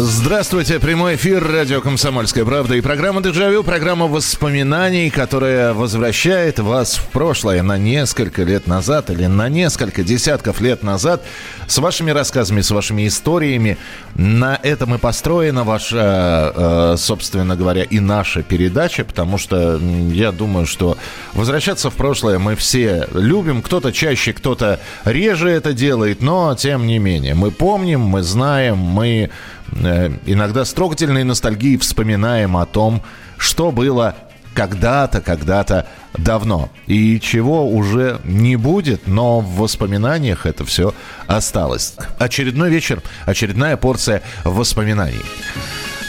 [0.00, 7.08] Здравствуйте, прямой эфир радио «Комсомольская правда» и программа «Дежавю», программа воспоминаний, которая возвращает вас в
[7.08, 11.24] прошлое на несколько лет назад или на несколько десятков лет назад
[11.66, 13.76] с вашими рассказами, с вашими историями.
[14.14, 19.80] На этом и построена ваша, э, собственно говоря, и наша передача, потому что
[20.12, 20.96] я думаю, что
[21.32, 23.62] возвращаться в прошлое мы все любим.
[23.62, 27.34] Кто-то чаще, кто-то реже это делает, но тем не менее.
[27.34, 29.30] Мы помним, мы знаем, мы
[29.72, 33.02] иногда с трогательной ностальгией вспоминаем о том,
[33.36, 34.16] что было
[34.54, 35.86] когда-то, когда-то
[36.16, 36.70] давно.
[36.86, 40.94] И чего уже не будет, но в воспоминаниях это все
[41.26, 41.94] осталось.
[42.18, 45.22] Очередной вечер, очередная порция воспоминаний.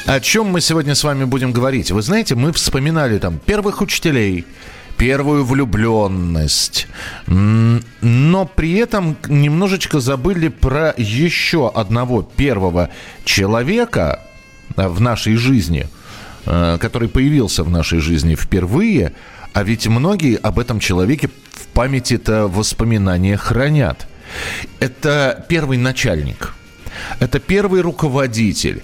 [0.08, 1.92] О чем мы сегодня с вами будем говорить?
[1.92, 4.46] Вы знаете, мы вспоминали там первых учителей,
[5.00, 6.88] первую влюбленность.
[7.26, 12.90] Но при этом немножечко забыли про еще одного первого
[13.24, 14.20] человека
[14.76, 15.88] в нашей жизни,
[16.46, 19.14] э, который появился в нашей жизни впервые.
[19.54, 24.06] А ведь многие об этом человеке в памяти-то воспоминания хранят.
[24.80, 26.54] Это первый начальник.
[27.20, 28.84] Это первый руководитель.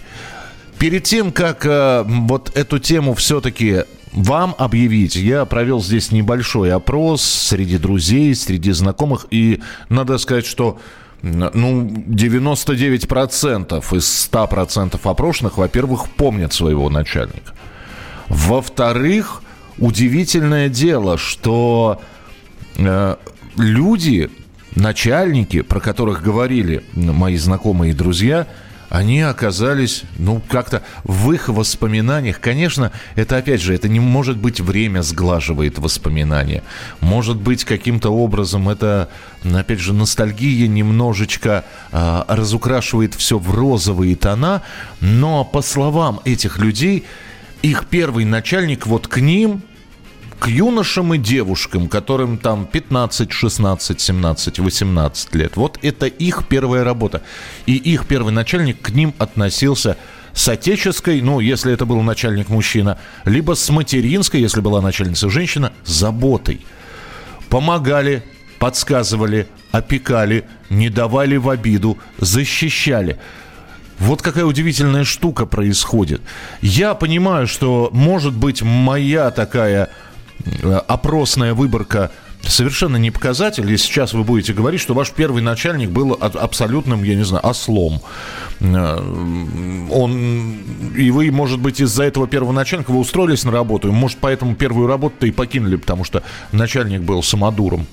[0.80, 3.83] Перед тем, как э, вот эту тему все-таки
[4.16, 5.16] вам объявить.
[5.16, 10.80] Я провел здесь небольшой опрос среди друзей, среди знакомых, и надо сказать, что
[11.21, 17.53] ну, 99% из 100% опрошенных, во-первых, помнят своего начальника.
[18.27, 19.43] Во-вторых,
[19.77, 22.02] удивительное дело, что
[22.77, 23.16] э,
[23.58, 24.30] люди,
[24.75, 28.47] начальники, про которых говорили мои знакомые и друзья–
[28.89, 32.39] они оказались, ну, как-то в их воспоминаниях.
[32.39, 36.64] Конечно, это, опять же, это не может быть время сглаживает воспоминания.
[37.02, 39.10] Может быть, каким-то образом это,
[39.43, 44.61] опять же, ностальгия немножечко э, разукрашивает все в розовые тона.
[45.02, 47.05] Но, по словам этих людей,
[47.61, 49.64] их первый начальник вот к ним
[50.40, 55.56] к юношам и девушкам, которым там 15, 16, 17, 18 лет.
[55.56, 57.22] Вот это их первая работа.
[57.66, 59.98] И их первый начальник к ним относился
[60.34, 65.72] с отеческой, ну, если это был начальник мужчина, либо с материнской, если была начальница женщина,
[65.86, 66.66] заботой.
[67.50, 68.22] Помогали,
[68.60, 73.17] подсказывали, опекали, не давали в обиду, защищали.
[73.98, 76.22] Вот какая удивительная штука происходит.
[76.62, 79.90] Я понимаю, что, может быть, моя такая
[80.88, 82.11] опросная выборка
[82.50, 87.16] совершенно не показатель, если сейчас вы будете говорить, что ваш первый начальник был абсолютным, я
[87.16, 88.02] не знаю, ослом.
[88.60, 88.98] Э,
[89.92, 90.58] он,
[90.95, 94.55] и вы, может быть, из-за этого первого начальника вы устроились на работу, и, может, поэтому
[94.55, 97.88] первую работу-то и покинули, потому что начальник был самодуром.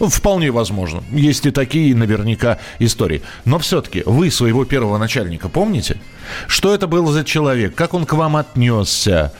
[0.00, 1.02] Ну, вполне возможно.
[1.10, 3.22] Есть и такие наверняка истории.
[3.44, 6.00] Но все-таки вы своего первого начальника помните?
[6.46, 7.74] Что это был за человек?
[7.74, 9.32] Как он к вам отнесся?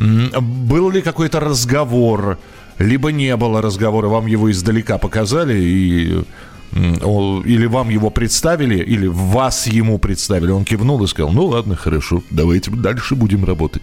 [0.00, 2.38] Был ли какой-то разговор,
[2.78, 6.24] либо не было разговора, вам его издалека показали и
[6.72, 10.52] или вам его представили, или вас ему представили.
[10.52, 13.82] Он кивнул и сказал, ну ладно, хорошо, давайте дальше будем работать.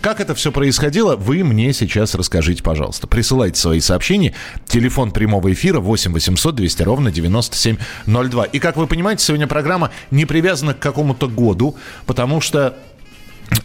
[0.00, 3.06] Как это все происходило, вы мне сейчас расскажите, пожалуйста.
[3.06, 4.34] Присылайте свои сообщения.
[4.66, 8.44] Телефон прямого эфира 8 800 200 ровно 9702.
[8.46, 12.76] И, как вы понимаете, сегодня программа не привязана к какому-то году, потому что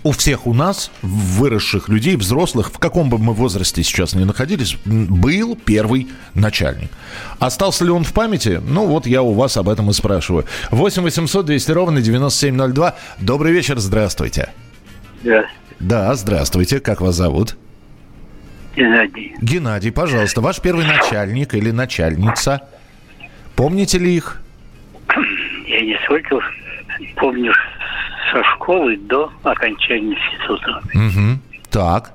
[0.04, 4.78] у всех у нас, выросших людей, взрослых, в каком бы мы возрасте сейчас ни находились,
[4.86, 6.90] был первый начальник.
[7.40, 8.62] Остался ли он в памяти?
[8.66, 10.46] Ну, вот я у вас об этом и спрашиваю.
[10.72, 12.96] 8 800 200 ровно 9702.
[13.20, 14.50] Добрый вечер, здравствуйте.
[15.22, 15.60] Здравствуйте.
[15.80, 16.80] Да, здравствуйте.
[16.80, 17.58] Как вас зовут?
[18.76, 19.36] Геннадий.
[19.42, 22.62] Геннадий, пожалуйста, ваш первый начальник или начальница.
[23.56, 24.42] Помните ли их?
[25.68, 26.40] Я не сколько
[27.16, 27.54] помню
[28.32, 30.82] со школы до окончания института.
[30.94, 31.40] Угу.
[31.72, 32.14] Так.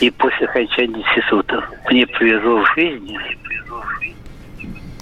[0.00, 3.18] И после окончания института мне повезло в жизни.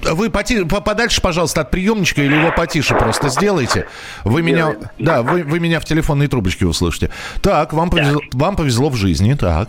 [0.02, 3.86] Вы поти, подальше, пожалуйста, от приемничка или его потише просто сделайте.
[4.24, 7.10] Вы меня, да, вы, вы меня в телефонной трубочке услышите.
[7.42, 8.40] Так, вам повезло, так.
[8.40, 9.68] вам повезло в жизни, так.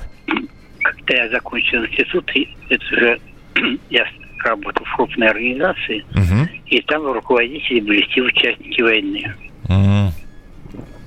[0.82, 2.32] Когда я закончил институт,
[2.70, 3.20] это уже
[3.90, 4.06] я
[4.46, 6.50] работал в крупной организации, угу.
[6.66, 9.36] и там руководители были все участники войны.
[9.66, 10.14] Угу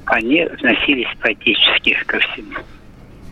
[0.06, 1.28] они относились по
[2.06, 2.54] ко всему.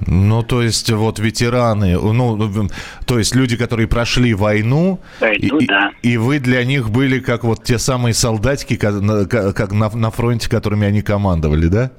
[0.04, 2.68] Ну, то есть, вот ветераны, ну,
[3.06, 5.92] то есть люди, которые прошли войну, Войну, и, да.
[6.02, 10.10] и вы для них были как вот те самые солдатики, как, на- как на, на
[10.10, 11.92] фронте, которыми они командовали, да?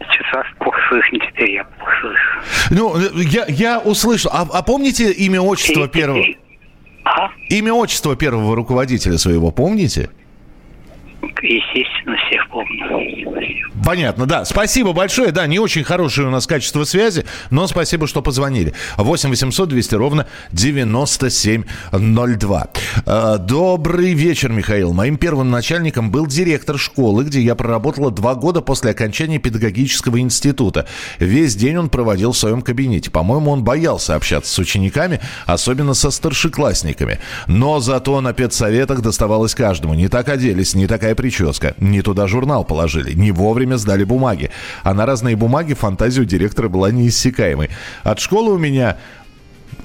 [0.00, 2.70] Сейчас плохо слышно, теперь я плохо слышу.
[2.70, 4.30] Ну, я, я услышал.
[4.32, 6.18] А, а помните имя, отчество И- первого?
[6.18, 6.38] и-
[7.04, 7.28] А?
[7.50, 10.08] Имя, отчество первого руководителя своего, помните?
[11.42, 13.62] Естественно, всех помню.
[13.84, 14.44] Понятно, да.
[14.44, 15.32] Спасибо большое.
[15.32, 18.74] Да, не очень хорошее у нас качество связи, но спасибо, что позвонили.
[18.96, 22.68] 8 800 200 ровно 9702.
[23.06, 24.92] Э, Добрый вечер, Михаил.
[24.92, 30.86] Моим первым начальником был директор школы, где я проработала два года после окончания педагогического института.
[31.18, 33.10] Весь день он проводил в своем кабинете.
[33.10, 37.18] По-моему, он боялся общаться с учениками, особенно со старшеклассниками.
[37.46, 39.94] Но зато на педсоветах доставалось каждому.
[39.94, 41.74] Не так оделись, не такая прическа.
[41.78, 44.50] Не туда журнал положили, не вовремя сдали бумаги.
[44.82, 47.70] А на разные бумаги фантазия у директора была неиссякаемой.
[48.02, 48.96] От школы у меня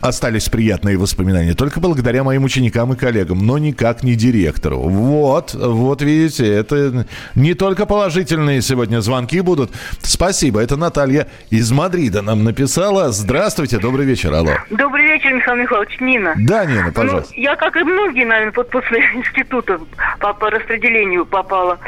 [0.02, 4.80] остались приятные воспоминания только благодаря моим ученикам и коллегам, но никак не директору.
[4.80, 7.06] Вот, вот видите, это
[7.36, 9.72] не только положительные сегодня звонки будут.
[10.02, 13.12] Спасибо, это Наталья из Мадрида нам написала.
[13.12, 14.52] Здравствуйте, добрый вечер, алло.
[14.70, 16.34] Добрый вечер, Михаил Михайлович, Нина.
[16.38, 17.34] Да, Нина, пожалуйста.
[17.36, 19.80] Ну, я, как и многие, наверное, вот после института
[20.20, 21.80] по, по распределению попала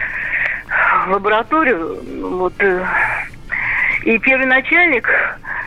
[1.08, 1.98] в лабораторию.
[2.06, 2.86] ну, Вот, э,
[4.04, 5.08] и первый начальник,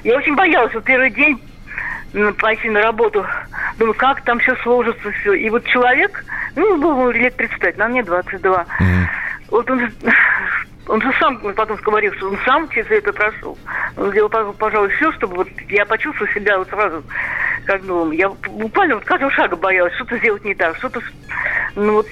[0.05, 1.52] я очень боялась, вот первый день ну,
[2.39, 3.27] пойти на работу.
[3.79, 5.35] Думаю, как там все сложится, все.
[5.35, 6.25] И вот человек,
[6.57, 8.67] ну, был лет 35, на мне 22.
[9.51, 9.91] Вот он,
[10.89, 13.57] он же сам потом говорил, что он сам через это прошел.
[13.97, 17.03] Он сделал, пожалуй, все, чтобы вот я почувствовала себя вот сразу
[17.67, 18.13] как новым.
[18.13, 21.01] Я буквально вот каждого шага боялась, что-то сделать не так, что-то...
[21.77, 22.07] Ну вот,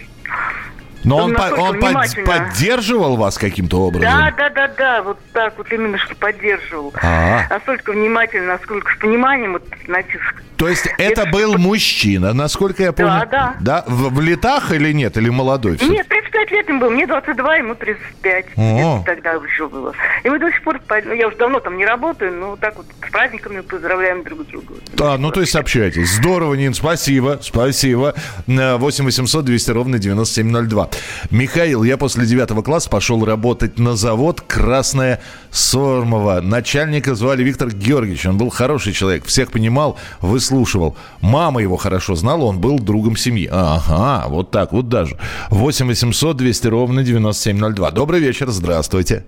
[1.05, 4.11] Но он он, по- он под- поддерживал вас каким-то образом?
[4.11, 6.93] да, да, да, да, вот так вот именно, что поддерживал.
[7.03, 7.43] А.
[7.49, 10.43] Настолько внимательно, насколько с пониманием вот, натиск.
[10.57, 13.23] То есть это был мужчина, насколько я понял?
[13.31, 13.55] да.
[13.61, 13.85] Да?
[13.87, 15.17] В, в летах или нет?
[15.17, 15.77] Или молодой?
[15.79, 15.91] всё?
[15.91, 18.47] Нет, 35 лет им было, мне 22, ему 35.
[18.57, 18.99] О.
[19.03, 19.95] Это тогда еще было.
[20.23, 22.77] И мы до сих пор, по- ну, я уже давно там не работаю, но так
[22.77, 24.75] вот с праздниками поздравляем друг друга.
[24.93, 26.11] Да, ну то есть общаетесь.
[26.17, 28.15] Здорово, Нин, спасибо, спасибо.
[28.47, 30.90] На 8 800 200 ровно 9702.
[31.31, 35.21] Михаил, я после девятого класса пошел работать на завод «Красная
[35.51, 36.41] Сормова».
[36.41, 38.27] Начальника звали Виктор Георгиевич.
[38.27, 40.97] Он был хороший человек, всех понимал, выслушивал.
[41.21, 43.49] Мама его хорошо знала, он был другом семьи.
[43.51, 45.17] Ага, вот так вот даже.
[45.51, 47.91] 8 800 200 ровно 9702.
[47.93, 49.25] Добрый вечер, здравствуйте.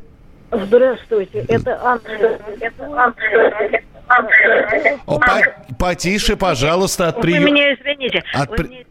[0.51, 2.01] Здравствуйте, это Анна.
[2.61, 3.15] Это Анна.
[5.07, 7.47] О, по- потише, пожалуйста, от Вы приема.
[7.47, 8.23] меня извините.
[8.35, 8.89] От Вы меня извините.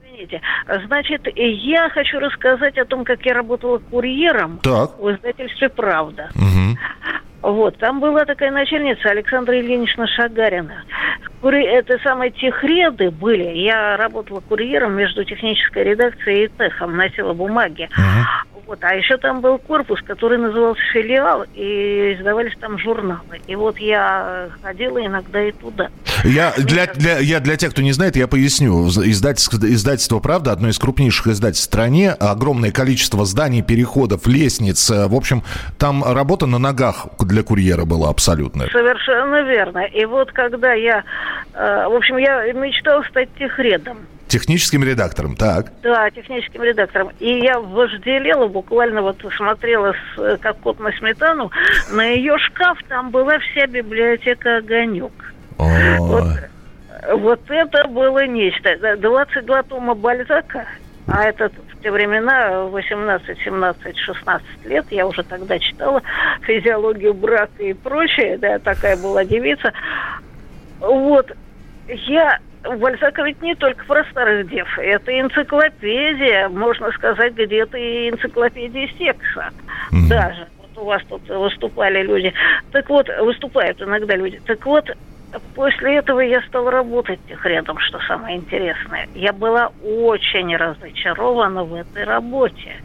[0.85, 4.99] Значит, я хочу рассказать о том, как я работала курьером Так.
[4.99, 6.29] в издательстве «Правда».
[6.35, 6.77] Мгм.
[7.41, 10.83] Вот, там была такая начальница Александра Ильинична Шагарина.
[11.41, 11.63] Кури...
[11.65, 13.57] Это самые техреды были.
[13.57, 17.89] Я работала курьером между технической редакцией и техом, носила бумаги.
[18.67, 18.77] Вот.
[18.83, 23.41] А еще там был корпус, который назывался филиал, и издавались там журналы.
[23.47, 25.89] И вот я ходила иногда и туда.
[26.23, 28.87] Я для, для, я для тех, кто не знает, я поясню.
[28.87, 32.11] Издательство, издательство «Правда» одно из крупнейших издательств в стране.
[32.11, 34.89] Огромное количество зданий, переходов, лестниц.
[34.89, 35.43] Э, В общем,
[35.77, 38.67] там работа на ногах для курьера была абсолютно.
[38.67, 39.79] Совершенно верно.
[39.85, 41.03] И вот когда я,
[41.53, 43.99] э, в общем, я мечтала стать техредом.
[44.27, 45.73] Техническим редактором, так.
[45.81, 47.11] Да, техническим редактором.
[47.19, 51.51] И я вожделела, буквально вот смотрела с, э, как кот на сметану,
[51.91, 55.11] на ее шкаф там была вся библиотека «Огонек».
[55.57, 57.17] Вот, Ой.
[57.17, 58.77] вот это было нечто.
[58.81, 60.65] Да, 22 тома Бальзака,
[61.07, 66.01] а это в те времена 18, 17, 16 лет, я уже тогда читала
[66.41, 69.73] физиологию брака и прочее, да, такая была девица.
[70.79, 71.31] Вот,
[71.87, 78.87] я Бальзака ведь не только про старых дев, это энциклопедия, можно сказать, где-то и энциклопедия
[78.97, 79.49] секса
[80.09, 80.47] даже.
[80.59, 82.33] Вот у вас тут выступали люди.
[82.71, 84.39] Так вот, выступают иногда люди.
[84.45, 84.89] Так вот,
[85.55, 89.07] после этого я стала работать техредом, что самое интересное.
[89.15, 92.75] Я была очень разочарована в этой работе.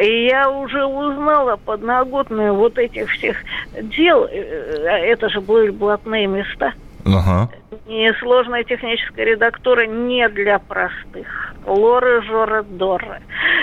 [0.00, 3.36] И я уже узнала подноготную вот этих всех
[3.82, 4.24] дел.
[4.24, 6.72] Э, Это же были блатные места.
[7.04, 7.48] Ага.
[7.86, 11.54] Несложная техническая редактура не для простых.
[11.66, 13.20] Лоры, Жоры, Доры.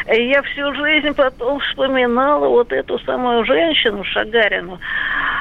[0.08, 4.79] Я всю жизнь потом вспоминала вот эту самую женщину, Шагарину.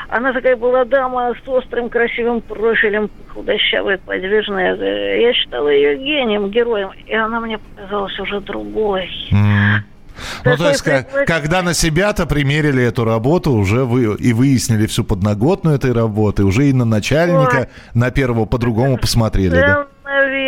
[0.09, 4.75] Она такая была дама с острым красивым профилем, худощавая, подвижная.
[5.21, 6.91] Я считала ее гением, героем.
[7.07, 9.11] И она мне показалась уже другой.
[9.31, 9.85] М.
[10.45, 15.05] Ну, то есть, как, когда на себя-то примерили эту работу, уже вы и выяснили всю
[15.05, 17.69] подноготную этой работы, уже и на начальника, Ой.
[17.95, 19.87] на первого по-другому посмотрели, да?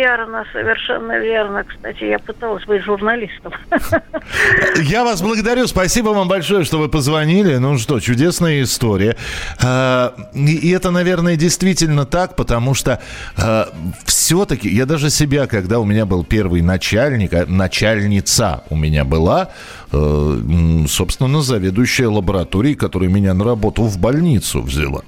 [0.01, 1.63] верно, совершенно верно.
[1.63, 3.53] Кстати, я пыталась быть журналистом.
[4.77, 5.67] Я вас благодарю.
[5.67, 7.55] Спасибо вам большое, что вы позвонили.
[7.57, 9.15] Ну что, чудесная история.
[9.63, 12.99] А, и это, наверное, действительно так, потому что
[13.37, 13.69] а,
[14.31, 19.49] все-таки я даже себя, когда у меня был первый начальник, а, начальница у меня была,
[19.91, 25.01] э, собственно, заведующая лабораторией, которая меня на работу в больницу взяла.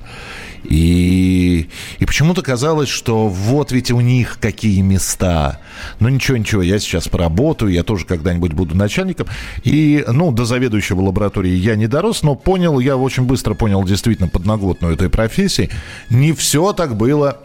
[0.66, 5.62] И, и почему-то казалось, что вот ведь у них какие места.
[6.02, 9.28] Ну ничего, ничего, я сейчас поработаю, я тоже когда-нибудь буду начальником.
[9.64, 14.28] И, ну, до заведующего лаборатории я не дорос, но понял, я очень быстро понял действительно
[14.28, 15.70] подноготную этой профессии.
[16.10, 17.40] Не все так было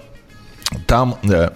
[0.86, 1.50] там э,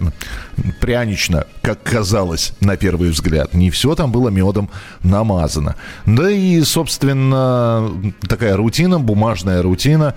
[0.81, 3.55] прянично, как казалось на первый взгляд.
[3.55, 4.71] Не все там было медом
[5.03, 5.77] намазано.
[6.07, 7.91] Да и, собственно,
[8.29, 10.15] такая рутина, бумажная рутина.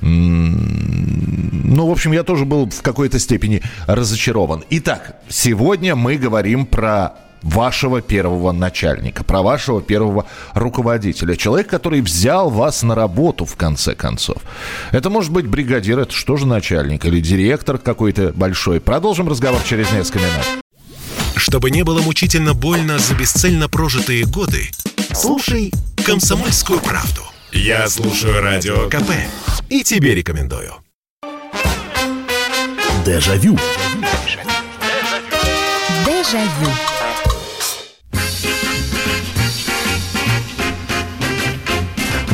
[0.00, 4.64] Ну, в общем, я тоже был в какой-то степени разочарован.
[4.70, 11.36] Итак, сегодня мы говорим про вашего первого начальника, про вашего первого руководителя.
[11.36, 14.42] Человек, который взял вас на работу, в конце концов.
[14.92, 18.80] Это может быть бригадир, это что же начальник, или директор какой-то большой.
[18.80, 20.64] Продолжим разговор через несколько минут.
[21.36, 24.70] Чтобы не было мучительно больно за бесцельно прожитые годы,
[25.12, 25.72] слушай
[26.04, 27.22] «Комсомольскую правду».
[27.52, 29.10] Я слушаю Радио КП
[29.68, 30.74] и тебе рекомендую.
[33.06, 33.56] Дежавю.
[36.04, 36.97] Дежавю.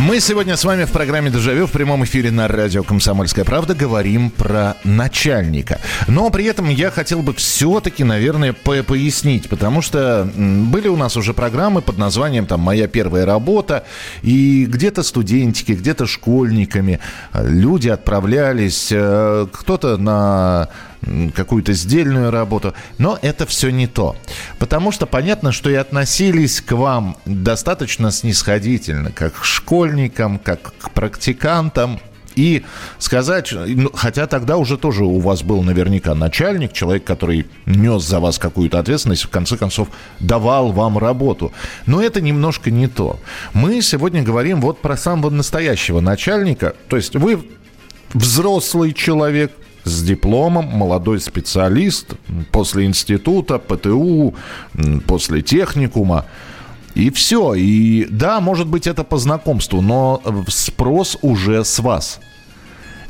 [0.07, 4.29] Мы сегодня с вами в программе «Дежавю» в прямом эфире на радио «Комсомольская правда» говорим
[4.29, 5.81] про начальника.
[6.09, 11.17] Но при этом я хотел бы все-таки, наверное, по пояснить, потому что были у нас
[11.17, 13.87] уже программы под названием там «Моя первая работа»,
[14.21, 17.01] и где-то студентики, где-то школьниками
[17.33, 20.69] э, люди отправлялись, э, кто-то на
[21.35, 22.75] какую-то сдельную работу.
[22.99, 24.17] Но это все не то.
[24.59, 30.91] Потому что понятно, что и относились к вам достаточно снисходительно, как к школьникам, как к
[30.91, 32.01] практикантам.
[32.37, 32.65] И
[32.99, 38.19] сказать, ну, хотя тогда уже тоже у вас был наверняка начальник, человек, который нес за
[38.19, 41.53] вас какую-то ответственность, в конце концов давал вам работу.
[41.87, 43.21] Но это немножко не то.
[43.53, 46.75] Мы сегодня говорим вот про самого настоящего начальника.
[46.89, 47.39] То есть вы
[48.15, 49.53] взрослый человек,
[49.85, 52.14] с дипломом, молодой специалист
[52.50, 54.35] после института, ПТУ,
[55.07, 56.25] после техникума.
[56.95, 57.55] И все.
[57.55, 62.21] И да, может быть, это по знакомству, но спрос уже с вас.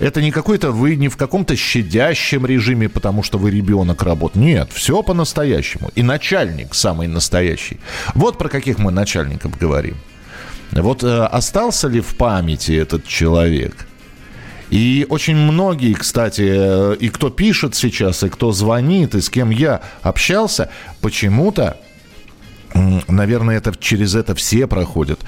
[0.01, 4.35] Это не какой-то вы не в каком-то щадящем режиме, потому что вы ребенок работ.
[4.35, 5.91] Нет, все по-настоящему.
[5.95, 7.79] И начальник самый настоящий.
[8.15, 9.97] Вот про каких мы начальников говорим.
[10.73, 13.87] Вот э, остался ли в памяти этот человек–
[14.71, 19.51] и очень многие, кстати, э, и кто пишет сейчас, и кто звонит, и с кем
[19.51, 21.77] я общался, почему-то,
[23.09, 25.21] наверное, это через это все проходят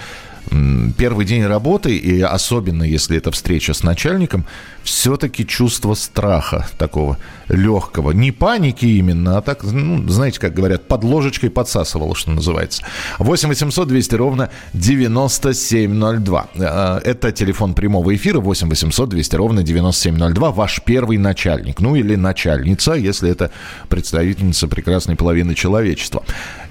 [0.97, 4.47] первый день работы, и особенно если это встреча с начальником,
[4.83, 8.13] все-таки чувство страха такого легкого.
[8.13, 12.83] Не паники именно, а так, ну, знаете, как говорят, под ложечкой подсасывало, что называется.
[13.19, 16.47] 8 800 200 ровно 9702.
[16.59, 20.51] А, это телефон прямого эфира 8 800 200 ровно 9702.
[20.53, 23.51] Ваш первый начальник, ну или начальница, если это
[23.89, 26.23] представительница прекрасной половины человечества.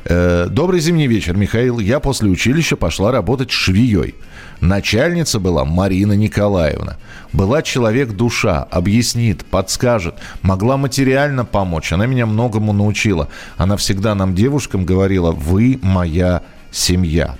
[0.07, 1.79] Э, Добрый зимний вечер, Михаил.
[1.79, 4.13] Я после училища пошла работать швеей.
[4.61, 6.97] Начальница была Марина Николаевна.
[7.33, 11.91] Была человек-душа, объяснит, подскажет, могла материально помочь.
[11.91, 13.29] Она меня многому научила.
[13.57, 17.35] Она всегда нам, девушкам, говорила, вы моя семья.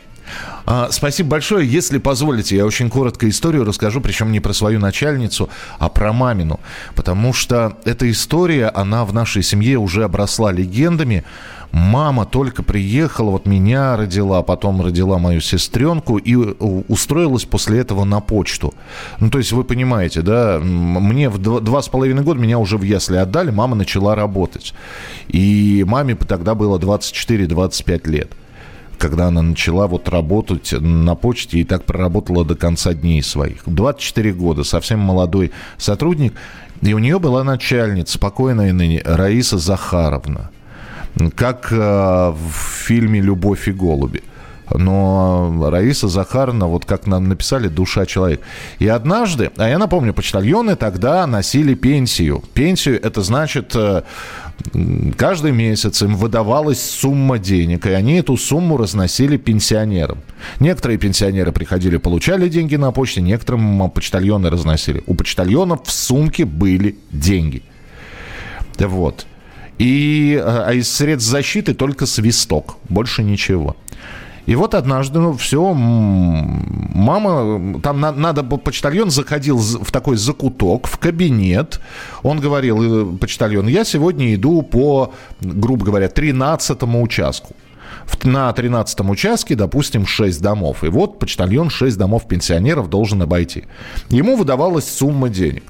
[0.66, 1.68] А, спасибо большое.
[1.68, 6.60] Если позволите, я очень коротко историю расскажу, причем не про свою начальницу, а про мамину.
[6.96, 11.24] Потому что эта история, она в нашей семье уже обросла легендами.
[11.72, 18.22] Мама только приехала, вот меня родила, потом родила мою сестренку и устроилась после этого на
[18.22, 18.74] почту.
[19.20, 22.78] Ну, то есть вы понимаете, да, мне в два, два с половиной года меня уже
[22.78, 24.74] в ясли отдали, мама начала работать.
[25.28, 28.32] И маме тогда было 24-25 лет
[28.98, 33.64] когда она начала вот работать на почте и так проработала до конца дней своих.
[33.66, 36.34] 24 года, совсем молодой сотрудник.
[36.82, 40.52] И у нее была начальница, покойная ныне, Раиса Захаровна
[41.36, 42.52] как э, в
[42.86, 44.24] фильме «Любовь и голуби».
[44.74, 48.42] Но Раиса Захаровна, вот как нам написали, душа человек.
[48.80, 52.44] И однажды, а я напомню, почтальоны тогда носили пенсию.
[52.54, 54.04] Пенсию, это значит, э,
[55.18, 60.20] каждый месяц им выдавалась сумма денег, и они эту сумму разносили пенсионерам.
[60.60, 65.04] Некоторые пенсионеры приходили, получали деньги на почте, некоторым почтальоны разносили.
[65.08, 67.64] У почтальонов в сумке были деньги.
[68.80, 69.26] Вот.
[69.78, 73.76] И, а из средств защиты только свисток, больше ничего.
[74.46, 81.00] И вот однажды, ну, все, мама, там на, надо почтальон заходил в такой закуток, в
[81.00, 81.80] кабинет.
[82.22, 87.56] Он говорил, э, почтальон, я сегодня иду по, грубо говоря, 13 участку
[88.24, 90.84] на 13 участке, допустим, 6 домов.
[90.84, 93.66] И вот почтальон 6 домов пенсионеров должен обойти.
[94.10, 95.64] Ему выдавалась сумма денег.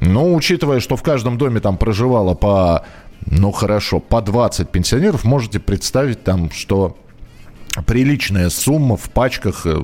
[0.00, 2.84] Но учитывая, что в каждом доме там проживало по,
[3.26, 6.96] ну хорошо, по 20 пенсионеров, можете представить там, что
[7.86, 9.66] приличная сумма в пачках.
[9.66, 9.82] Э,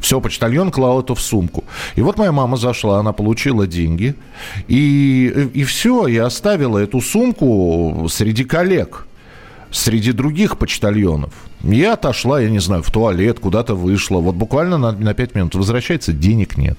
[0.00, 1.64] все, почтальон клал это в сумку.
[1.94, 4.16] И вот моя мама зашла, она получила деньги.
[4.66, 9.06] И, и все, и оставила эту сумку среди коллег,
[9.70, 11.32] среди других почтальонов.
[11.62, 14.18] Я отошла, я не знаю, в туалет, куда-то вышла.
[14.18, 16.78] Вот буквально на, на 5 минут возвращается, денег нет.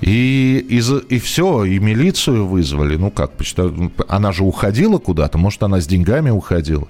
[0.00, 0.78] И, и,
[1.14, 2.96] и все, и милицию вызвали.
[2.96, 3.72] Ну как, почта...
[4.08, 6.86] она же уходила куда-то, может, она с деньгами уходила.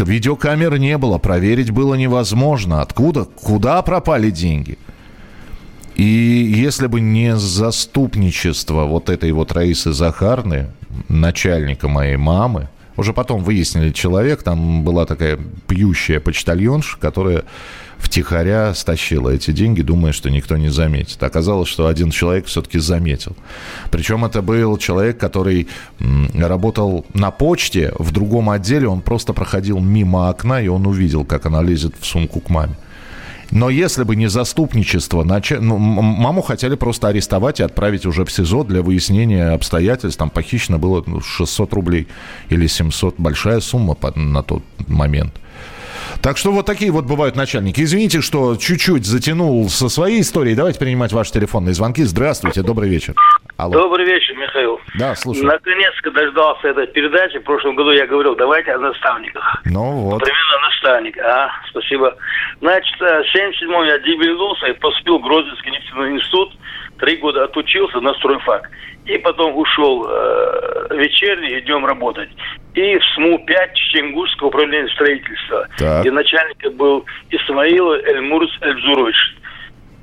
[0.00, 2.82] Видеокамер не было, проверить было невозможно.
[2.82, 4.78] Откуда, куда пропали деньги?
[5.94, 10.68] И если бы не заступничество вот этой вот Раисы Захарны,
[11.08, 17.44] начальника моей мамы, уже потом выяснили человек, там была такая пьющая почтальонша, которая
[17.98, 21.22] втихаря стащила эти деньги, думая, что никто не заметит.
[21.22, 23.36] Оказалось, что один человек все-таки заметил.
[23.90, 25.68] Причем это был человек, который
[26.34, 31.46] работал на почте в другом отделе, он просто проходил мимо окна, и он увидел, как
[31.46, 32.76] она лезет в сумку к маме.
[33.50, 35.50] Но если бы не заступничество, нач...
[35.50, 40.18] ну, маму хотели просто арестовать и отправить уже в СИЗО для выяснения обстоятельств.
[40.18, 42.08] Там похищено было 600 рублей
[42.48, 43.16] или 700.
[43.18, 45.32] Большая сумма на тот момент.
[46.22, 47.80] Так что вот такие вот бывают начальники.
[47.80, 50.54] Извините, что чуть-чуть затянул со своей историей.
[50.54, 52.02] Давайте принимать ваши телефонные звонки.
[52.04, 53.14] Здравствуйте, добрый вечер.
[53.56, 53.72] Алло.
[53.72, 54.78] Добрый вечер, Михаил.
[54.98, 55.46] Да, слушаю.
[55.46, 57.38] Наконец-то дождался этой передачи.
[57.38, 59.62] В прошлом году я говорил, давайте о наставниках.
[59.64, 60.22] Ну вот.
[60.22, 61.18] Примерно наставник.
[61.18, 62.16] А, спасибо.
[62.60, 66.52] Значит, э, в 77-м я дебилился и поступил в Грозинский нефтяной институт.
[66.98, 68.70] Три года отучился на стройфак.
[69.04, 72.28] И потом ушел э, вечерний и днем работать.
[72.74, 75.68] И в СМУ-5 Чеченгурского управления строительства.
[75.78, 76.04] Так.
[76.04, 79.36] И начальником был Исмаил Эльмурс Эльзурович.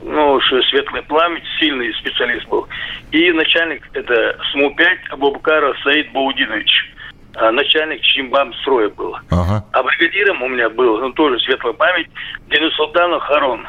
[0.03, 2.67] Ну, уж светлый пламень, сильный специалист был.
[3.12, 6.93] И начальник, это СМУ-5 Абубакара Саид Баудинович.
[7.36, 9.15] А начальник Чимбам строя был.
[9.32, 9.65] Ага.
[9.71, 12.08] А бригадиром у меня был, ну, тоже светлая память,
[12.47, 13.67] Денис Султанов Харон.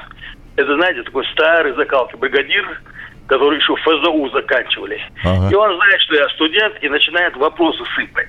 [0.56, 2.80] Это, знаете, такой старый закалки бригадир,
[3.26, 5.00] которые еще ФЗУ заканчивали.
[5.24, 5.48] Ага.
[5.50, 8.28] И он знает, что я студент, и начинает вопросы сыпать.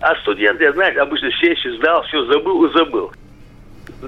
[0.00, 3.12] А студент, я знаю, обычно сессию сдал, все забыл и забыл.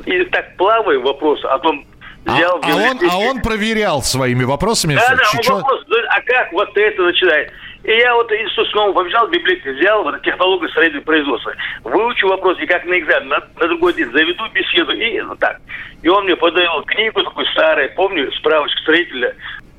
[0.07, 1.85] И так плаваю вопросы, а потом
[2.25, 2.61] взял...
[2.63, 4.95] А, а, он, а он проверял своими вопросами?
[4.95, 7.53] Да, да, он вопрос, а как вот это начинает?
[7.85, 11.55] И я вот институт снова побежал, библиотеку взял, вот технологию среднего производства.
[11.85, 15.61] Выучу вопрос, и как на экзамен, на, на другой день заведу беседу, и ну так.
[16.03, 19.35] И он мне подарил книгу такую старую, помню, справочку строителя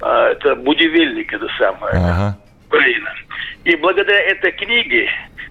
[0.08, 2.38] это Будивельник, это самое, ага.
[2.68, 3.14] Украина.
[3.66, 5.10] И благодаря этой книге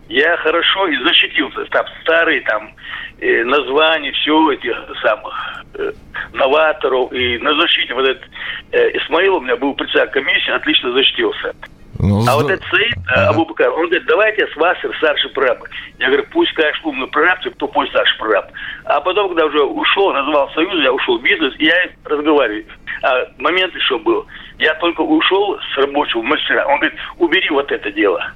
[0.08, 1.64] я хорошо и защитился.
[1.66, 2.72] Там старые там
[3.20, 5.92] э, названия, все этих самых э,
[6.32, 7.12] новаторов.
[7.12, 8.24] И на защите вот этот
[8.72, 11.54] э, Исмаил у меня был председатель комиссии, отлично защитился.
[11.98, 13.30] Ну, а вот этот Саид ага.
[13.30, 15.64] Абубакар, он говорит, давайте с вас старший прораб.
[15.98, 18.50] Я говорю, пусть, конечно, умный прораб, кто пусть старший прораб.
[18.84, 22.64] А потом, когда уже ушел, назвал союз, я ушел в бизнес, и я разговариваю.
[23.02, 24.26] А момент еще был.
[24.58, 26.66] Я только ушел с рабочего мастера.
[26.66, 28.32] Он говорит, убери вот это дело.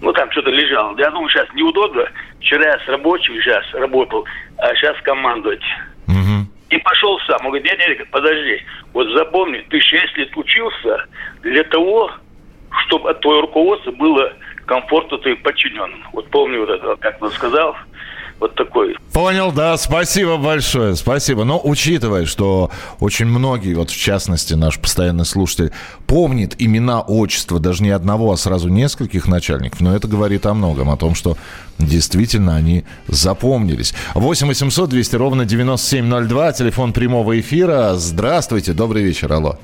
[0.00, 0.96] Ну, там что-то лежало.
[0.98, 2.06] Я думаю, сейчас неудобно.
[2.40, 4.24] Вчера я с рабочим сейчас работал,
[4.58, 5.62] а сейчас командовать.
[6.06, 6.46] Угу.
[6.70, 7.38] И пошел сам.
[7.40, 8.62] Он говорит, дядя Эрик, подожди.
[8.92, 11.06] Вот запомни, ты 6 лет учился
[11.42, 12.10] для того,
[12.86, 14.32] чтобы от твоего руководства было
[14.66, 16.02] комфортно твоим подчиненным.
[16.12, 17.74] Вот помню вот это, как он сказал.
[18.40, 18.96] Вот такой.
[19.12, 21.44] Понял, да, спасибо большое, спасибо.
[21.44, 25.70] Но учитывая, что очень многие, вот в частности наш постоянный слушатель,
[26.06, 30.90] помнит имена, отчества даже не одного, а сразу нескольких начальников, но это говорит о многом,
[30.90, 31.36] о том, что
[31.78, 33.94] действительно они запомнились.
[34.14, 37.94] 8 800 200 ровно 9702, телефон прямого эфира.
[37.94, 39.58] Здравствуйте, добрый вечер, алло.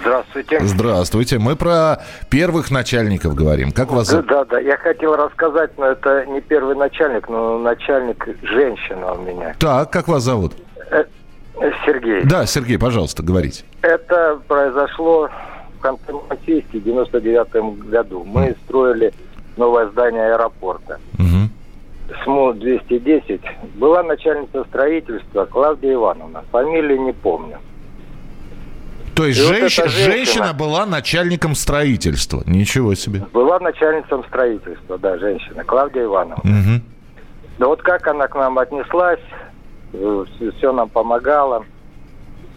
[0.00, 0.60] Здравствуйте.
[0.60, 1.38] Здравствуйте.
[1.38, 1.98] Мы про
[2.30, 3.72] первых начальников говорим.
[3.72, 4.08] Как вас...
[4.08, 4.60] Да, да, да.
[4.60, 9.54] Я хотел рассказать, но это не первый начальник, но начальник женщина у меня.
[9.58, 10.54] Так, как вас зовут?
[10.90, 11.04] Э,
[11.86, 12.24] Сергей.
[12.24, 13.64] Да, Сергей, пожалуйста, говорите.
[13.82, 15.28] Это произошло
[15.82, 18.24] конце Мансийске в 99 году.
[18.24, 19.12] Мы строили
[19.56, 20.98] новое здание аэропорта.
[21.18, 22.24] Угу.
[22.24, 23.40] СМУ-210.
[23.74, 26.44] Была начальница строительства Клавдия Ивановна.
[26.50, 27.58] Фамилию не помню.
[29.14, 29.78] То есть женщ...
[29.78, 30.12] вот женщина...
[30.12, 32.42] женщина была начальником строительства.
[32.46, 33.26] Ничего себе.
[33.32, 35.64] Была начальницей строительства, да, женщина.
[35.64, 36.42] Клавдия Ивановна.
[36.42, 36.82] Угу.
[37.58, 39.20] Да вот как она к нам отнеслась,
[39.92, 41.64] все нам помогала.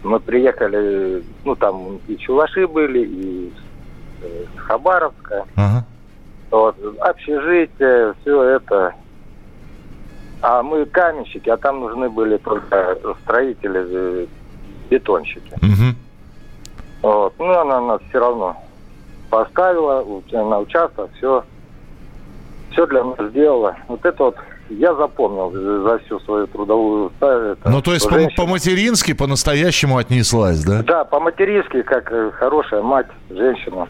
[0.02, 3.52] Мы приехали, ну там и Чуваши были, и
[4.22, 5.44] э, Хабаровска.
[5.56, 5.84] Ага.
[6.50, 8.94] Вот, общежитие, все это.
[10.42, 14.26] А мы каменщики, а там нужны были только строители, э,
[14.90, 15.52] бетонщики.
[15.54, 16.05] Угу.
[17.06, 17.34] Вот.
[17.38, 18.56] Ну, она нас все равно
[19.30, 21.44] поставила на участок, все,
[22.72, 23.76] все для нас сделала.
[23.86, 24.36] Вот это вот
[24.70, 25.52] я запомнил
[25.84, 30.82] за всю свою трудовую это, Ну, то есть по- по-матерински по-настоящему отнеслась, да?
[30.82, 33.86] Да, по-матерински, как э, хорошая мать, женщина.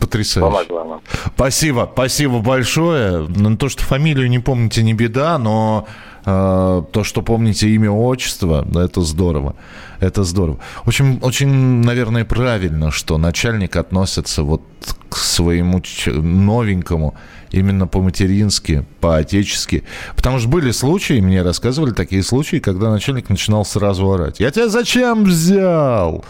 [0.00, 0.50] Потрясающе.
[0.50, 1.00] Помогла нам.
[1.36, 3.28] Спасибо, спасибо большое.
[3.28, 5.86] Ну, то, что фамилию не помните, не беда, но
[6.26, 9.54] э, то, что помните имя, отчество, это здорово.
[10.00, 10.58] Это здорово.
[10.86, 14.62] Очень, очень, наверное, правильно, что начальник относится вот
[15.10, 17.14] к своему новенькому
[17.50, 19.84] именно по-матерински, по-отечески.
[20.16, 24.40] Потому что были случаи, мне рассказывали такие случаи, когда начальник начинал сразу орать.
[24.40, 26.24] «Я тебя зачем взял?»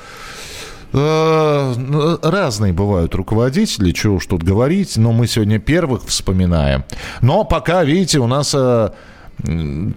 [0.92, 6.84] э, ну, Разные бывают руководители, чего уж тут говорить, но мы сегодня первых вспоминаем.
[7.20, 8.90] Но пока, видите, у нас э,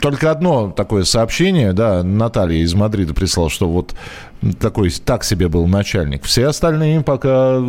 [0.02, 3.96] только одно такое сообщение, да, Наталья из Мадрида прислала, что вот
[4.60, 6.24] такой, так себе был начальник.
[6.24, 7.62] Все остальные пока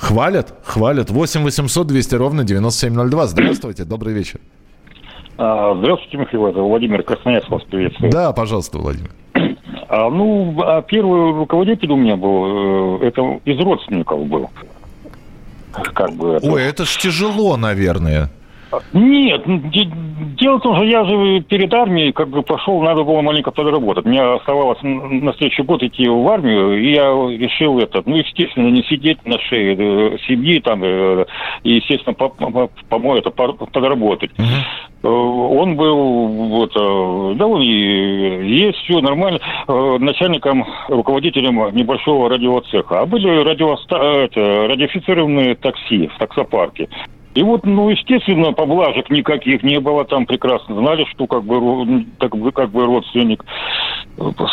[0.00, 1.10] хвалят, хвалят.
[1.10, 3.26] 8 800 200 ровно 9702.
[3.26, 4.40] Здравствуйте, добрый вечер.
[5.36, 8.12] А, здравствуйте, Михаил, это Владимир Красноярск вас приветствует.
[8.12, 9.10] Да, пожалуйста, Владимир.
[9.88, 14.50] А, ну, а первый руководитель у меня был, э, это из родственников был.
[15.72, 16.46] Как бы это...
[16.50, 18.30] Ой, это ж тяжело, наверное.
[18.92, 19.42] Нет,
[20.38, 24.04] дело в том, что я же перед армией как бы пошел, надо было маленько подработать.
[24.04, 27.04] Мне оставалось на следующий год идти в армию, и я
[27.38, 31.26] решил это, ну, естественно, не сидеть на шее э, семьи там, э,
[31.62, 34.30] и, естественно, по-моему, это подработать.
[34.38, 35.08] Угу.
[35.08, 43.00] Он был, вот, да, он и есть, все нормально, начальником, руководителем небольшого радиоцеха.
[43.00, 43.44] А были
[44.24, 46.88] это, радиофицированные такси в таксопарке.
[47.38, 52.36] И вот, ну, естественно, поблажек никаких не было, там прекрасно знали, что как бы, как
[52.36, 53.44] бы, как бы родственник.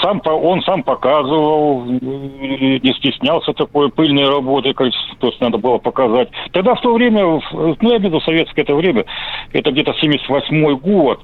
[0.03, 6.29] Сам, он сам показывал, не стеснялся такой пыльной работы, то есть надо было показать.
[6.51, 9.05] Тогда в то время, ну, я имею в виду советское это время,
[9.51, 11.21] это где-то 78-й год.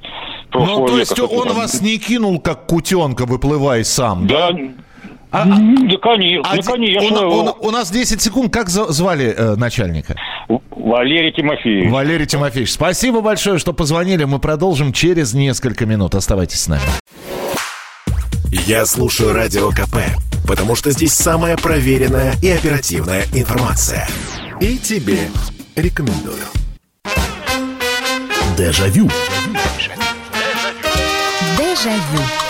[0.56, 4.52] Ну, то есть века, он вас не кинул, как кутенка, выплывая сам, да?
[4.52, 4.60] Да,
[5.32, 7.28] а, да, конечно, а, конечно.
[7.28, 8.54] Он, он, у нас 10 секунд.
[8.54, 10.16] Как звали э, начальника?
[10.72, 11.90] Валерий Тимофеевич.
[11.90, 12.72] Валерий Тимофеевич.
[12.72, 14.26] Спасибо большое, что позвонили.
[14.26, 16.16] Мы продолжим через несколько минут.
[16.16, 16.82] Оставайтесь с нами.
[18.68, 19.98] Я слушаю Радио КП,
[20.46, 24.08] потому что здесь самая проверенная и оперативная информация.
[24.60, 25.30] И тебе
[25.78, 26.44] рекомендую.
[28.58, 29.08] Дежавю.
[29.08, 29.10] Дежавю.
[31.58, 32.41] Дежавю.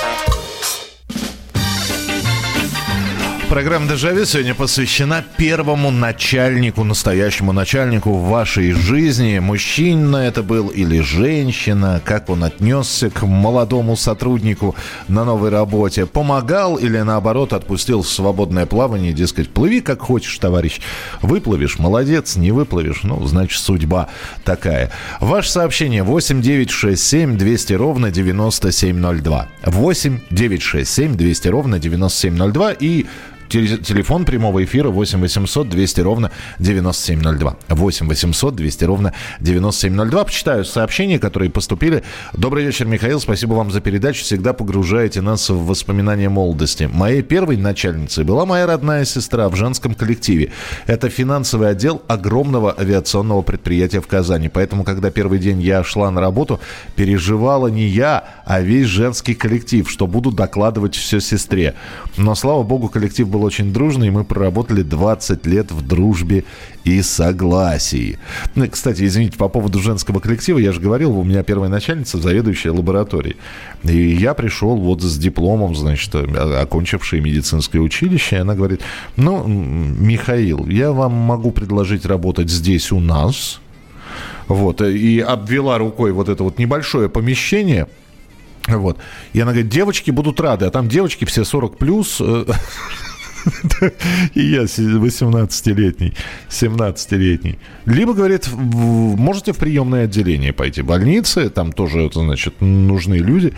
[3.51, 9.39] Программа «Дежавю» сегодня посвящена первому начальнику, настоящему начальнику в вашей жизни.
[9.39, 14.73] Мужчина это был или женщина, как он отнесся к молодому сотруднику
[15.09, 16.05] на новой работе.
[16.05, 20.79] Помогал или, наоборот, отпустил в свободное плавание, дескать, плыви как хочешь, товарищ.
[21.21, 24.07] Выплывешь, молодец, не выплывешь, ну, значит, судьба
[24.45, 24.91] такая.
[25.19, 29.49] Ваше сообщение 8 9 6 7 200 ровно 9702.
[29.65, 33.07] 8 9 6 7 200 ровно 9702 и
[33.51, 37.57] Телефон прямого эфира 8 800 200 ровно 9702.
[37.67, 40.23] 8 800 200 ровно 9702.
[40.23, 42.01] Почитаю сообщения, которые поступили.
[42.31, 43.19] Добрый вечер, Михаил.
[43.19, 44.23] Спасибо вам за передачу.
[44.23, 46.89] Всегда погружаете нас в воспоминания молодости.
[46.93, 50.53] Моей первой начальницей была моя родная сестра в женском коллективе.
[50.87, 54.47] Это финансовый отдел огромного авиационного предприятия в Казани.
[54.47, 56.61] Поэтому, когда первый день я шла на работу,
[56.95, 61.75] переживала не я, а весь женский коллектив, что буду докладывать все сестре.
[62.15, 66.43] Но, слава богу, коллектив был очень дружный, и мы проработали 20 лет в дружбе
[66.83, 68.17] и согласии.
[68.55, 72.71] Ну, кстати, извините, по поводу женского коллектива, я же говорил, у меня первая начальница, заведующая
[72.71, 73.37] лабораторией.
[73.83, 78.81] И я пришел вот с дипломом, значит, окончившей медицинское училище, и она говорит,
[79.15, 83.59] ну, Михаил, я вам могу предложить работать здесь у нас,
[84.47, 87.87] вот, и обвела рукой вот это вот небольшое помещение–
[88.67, 88.97] вот.
[89.33, 92.21] И она говорит, девочки будут рады, а там девочки все 40 плюс.
[94.33, 96.13] И я 18-летний,
[96.49, 97.59] 17-летний.
[97.85, 100.81] Либо говорит, можете в приемное отделение пойти.
[100.81, 103.53] Больницы, там тоже, значит, нужны люди.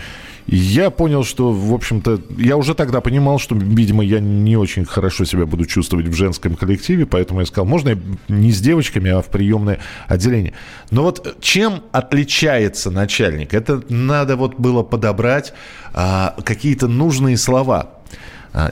[0.46, 5.24] Я понял, что, в общем-то, я уже тогда понимал, что, видимо, я не очень хорошо
[5.24, 9.26] себя буду чувствовать в женском коллективе, поэтому я сказал, можно не с девочками, а в
[9.26, 10.52] приемное отделение.
[10.90, 13.54] Но вот чем отличается начальник?
[13.54, 15.54] Это надо вот было подобрать
[15.94, 17.93] а, какие-то нужные слова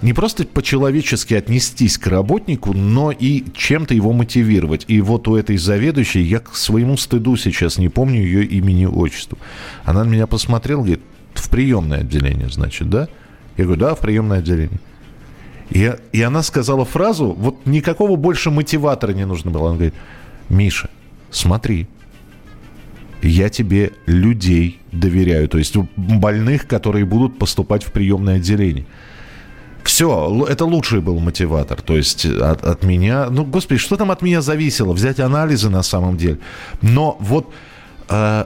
[0.00, 4.84] не просто по-человечески отнестись к работнику, но и чем-то его мотивировать.
[4.86, 8.86] И вот у этой заведующей, я к своему стыду сейчас не помню ее имени и
[8.86, 9.38] отчеству.
[9.84, 11.00] Она на меня посмотрела, говорит,
[11.34, 13.08] в приемное отделение, значит, да?
[13.56, 14.80] Я говорю, да, в приемное отделение.
[15.70, 19.70] И, и она сказала фразу, вот никакого больше мотиватора не нужно было.
[19.70, 19.94] Она говорит,
[20.48, 20.90] Миша,
[21.30, 21.88] смотри,
[23.22, 28.84] я тебе людей доверяю, то есть больных, которые будут поступать в приемное отделение.
[29.84, 31.80] Все, это лучший был мотиватор.
[31.80, 33.28] То есть от, от меня...
[33.30, 34.92] Ну, господи, что там от меня зависело?
[34.92, 36.38] Взять анализы на самом деле.
[36.82, 37.52] Но вот
[38.08, 38.44] э,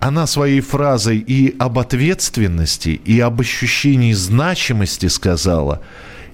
[0.00, 5.80] она своей фразой и об ответственности, и об ощущении значимости сказала–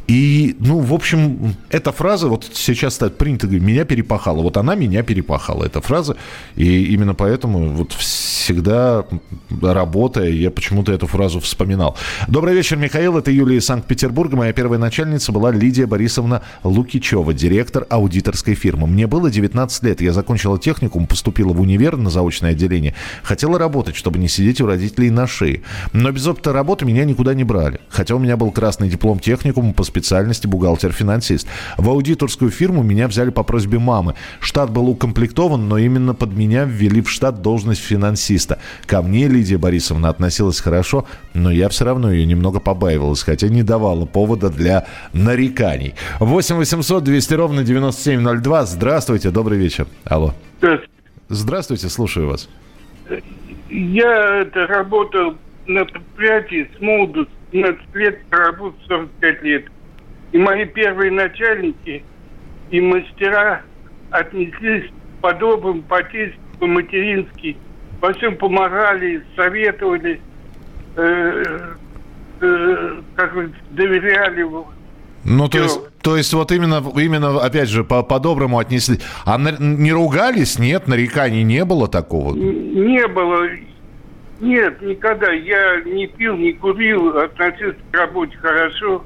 [0.09, 4.43] и, ну, в общем, эта фраза, вот сейчас так принято говорить, меня перепахала.
[4.43, 6.17] Вот она меня перепахала, эта фраза.
[6.57, 9.05] И именно поэтому вот всегда
[9.61, 11.97] работая, я почему-то эту фразу вспоминал.
[12.29, 13.17] Добрый вечер, Михаил.
[13.17, 14.37] Это Юлия из Санкт-Петербурга.
[14.37, 18.87] Моя первая начальница была Лидия Борисовна Лукичева, директор аудиторской фирмы.
[18.89, 20.01] Мне было 19 лет.
[20.03, 22.95] Я закончила техникум, поступила в универ на заочное отделение.
[23.23, 25.63] Хотела работать, чтобы не сидеть у родителей на шее.
[25.93, 27.81] Но без опыта работы меня никуда не брали.
[27.89, 30.02] Хотя у меня был красный диплом техникума по специальности
[30.47, 31.47] бухгалтер-финансист.
[31.77, 34.15] В аудиторскую фирму меня взяли по просьбе мамы.
[34.41, 38.59] Штат был укомплектован, но именно под меня ввели в штат должность финансиста.
[38.87, 43.63] Ко мне Лидия Борисовна относилась хорошо, но я все равно ее немного побаивалась, хотя не
[43.63, 45.95] давала повода для нареканий.
[46.21, 48.67] 8 800 200 ровно 9702.
[48.67, 49.87] Здравствуйте, добрый вечер.
[50.05, 50.35] Алло.
[51.29, 51.89] Здравствуйте.
[51.89, 52.49] Слушаю вас.
[53.71, 55.37] Я это, работал
[55.67, 59.65] на предприятии с молоду 17 лет, проработал 45 лет.
[60.33, 62.05] И мои первые начальники
[62.71, 63.63] и мастера
[64.11, 64.91] отнеслись
[65.21, 67.57] по-доброму, по-тельски, по-матерински.
[68.01, 70.21] Во всем помогали, советовали,
[70.97, 71.45] э,
[72.41, 74.47] э, как бы доверяли.
[75.25, 78.99] Ну, то есть, то есть вот именно, именно опять же, по- по-доброму отнесли.
[79.25, 80.59] А на, не ругались?
[80.59, 82.35] Нет, нареканий не было такого?
[82.35, 83.47] Не было.
[84.41, 85.31] Нет, никогда.
[85.31, 89.05] Я не пил, не курил, относился к работе хорошо.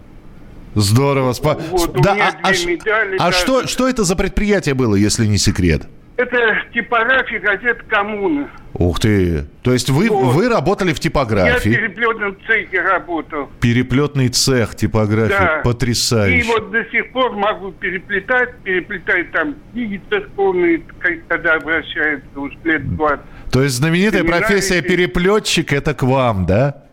[0.77, 1.33] Здорово.
[1.33, 1.57] Спа...
[1.71, 5.89] Вот, да, а, а, медали, а что, что это за предприятие было, если не секрет?
[6.19, 6.37] Это
[6.73, 8.51] типография газет «Коммуна».
[8.75, 9.45] Ух ты!
[9.63, 10.35] То есть вы, вот.
[10.35, 11.71] вы работали в типографии?
[11.71, 13.51] Я в переплетном цехе работал.
[13.61, 15.33] Переплетный цех типографии.
[15.33, 15.61] Да.
[15.65, 16.41] Потрясающе.
[16.41, 20.83] И вот до сих пор могу переплетать, переплетать там книги церковные,
[21.29, 23.21] когда обращаются уж лет 20.
[23.51, 24.45] То есть знаменитая Семинарии.
[24.45, 26.85] профессия переплетчик– это к вам, да?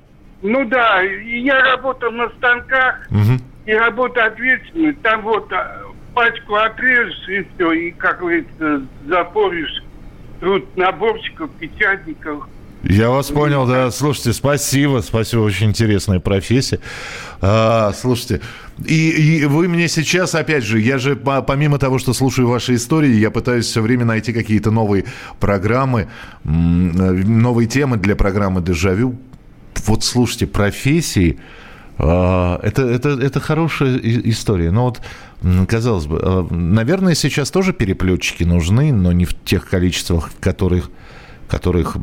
[0.41, 3.07] Ну да, я работал на станках.
[3.09, 4.93] Угу и работа ответственная.
[5.01, 9.83] Там вот а, пачку отрежешь и все, и, как говорится, запоришь
[10.39, 12.47] труд наборщиков, печатников.
[12.83, 13.91] Я вас понял, да.
[13.91, 16.79] Слушайте, спасибо, спасибо, очень интересная профессия.
[17.39, 18.41] А, слушайте,
[18.85, 23.13] и, и вы мне сейчас, опять же, я же помимо того, что слушаю ваши истории,
[23.13, 25.05] я пытаюсь все время найти какие-то новые
[25.39, 26.09] программы,
[26.43, 29.15] новые темы для программы «Дежавю».
[29.85, 31.39] Вот слушайте, профессии,
[32.03, 34.71] это, это, это хорошая история.
[34.71, 35.01] Но вот,
[35.67, 40.89] казалось бы, а, наверное, сейчас тоже переплетчики нужны, но не в тех количествах, в которых,
[41.47, 41.97] которых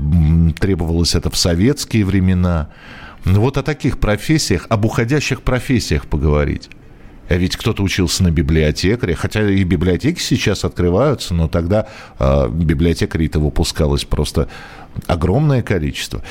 [0.58, 2.70] требовалось это в советские времена.
[3.24, 6.70] Вот о таких профессиях, об уходящих профессиях поговорить.
[7.30, 11.86] А ведь кто-то учился на библиотекаре, хотя и библиотеки сейчас открываются, но тогда
[12.18, 14.48] э, библиотекарей-то выпускалось просто
[15.06, 16.22] огромное количество.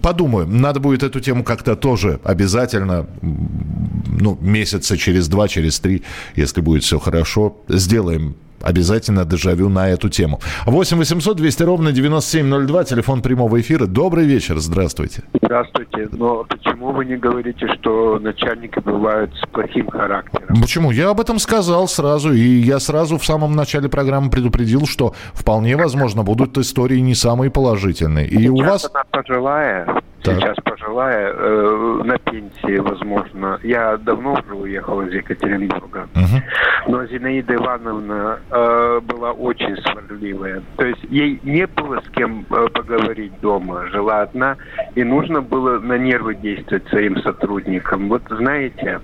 [0.00, 6.04] Подумаю, надо будет эту тему как-то тоже обязательно, ну, месяца через два, через три,
[6.36, 10.40] если будет все хорошо, сделаем обязательно дежавю на эту тему.
[10.64, 13.86] 8 800 200 ровно 9702, телефон прямого эфира.
[13.86, 15.24] Добрый вечер, здравствуйте.
[15.44, 16.08] Здравствуйте.
[16.12, 20.60] Но почему вы не говорите, что начальники бывают с плохим характером?
[20.60, 20.90] Почему?
[20.90, 25.76] Я об этом сказал сразу, и я сразу в самом начале программы предупредил, что вполне
[25.76, 28.26] возможно будут истории не самые положительные.
[28.26, 28.88] И у вас...
[28.92, 29.86] Она пожилая,
[30.22, 30.36] так.
[30.36, 33.58] сейчас пожилая, э, на пенсии, возможно.
[33.62, 36.08] Я давно уже уехал из Екатеринбурга.
[36.14, 36.92] Угу.
[36.92, 40.62] Но Зинаида Ивановна э, была очень сварливая.
[40.76, 43.86] То есть ей не было с кем э, поговорить дома.
[43.90, 44.56] Жила одна,
[44.94, 48.08] и нужно было на нервы действовать своим сотрудникам.
[48.08, 49.00] Вот знаете,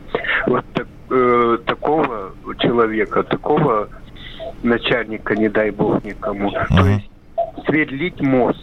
[0.46, 3.88] вот так э, такого человека, такого
[4.62, 6.50] начальника, не дай бог никому.
[6.50, 6.76] Uh-huh.
[6.76, 7.09] То есть
[7.66, 8.58] сверлить мозг.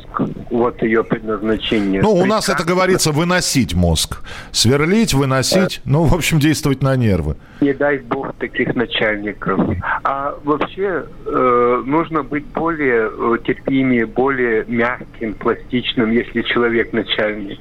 [0.49, 2.01] Вот ее предназначение.
[2.01, 4.21] Ну, у нас это говорится выносить мозг.
[4.51, 7.35] Сверлить, выносить, ну, в общем, действовать на нервы.
[7.61, 9.59] Не дай бог таких начальников.
[10.03, 17.59] А вообще э, нужно быть более э, терпимее, более мягким, пластичным, если человек начальник.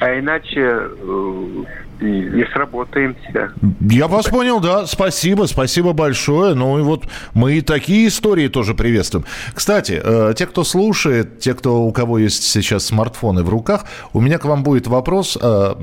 [0.00, 1.64] А иначе э,
[2.00, 3.52] не сработаемся.
[3.80, 4.86] Я вас понял, да.
[4.86, 6.54] Спасибо, спасибо большое.
[6.54, 9.24] Ну и вот мы и такие истории тоже приветствуем.
[9.54, 14.20] Кстати, э, те, кто слушает, те, кто у кого есть сейчас смартфоны в руках, у
[14.20, 15.36] меня к вам будет вопрос.
[15.40, 15.74] Э,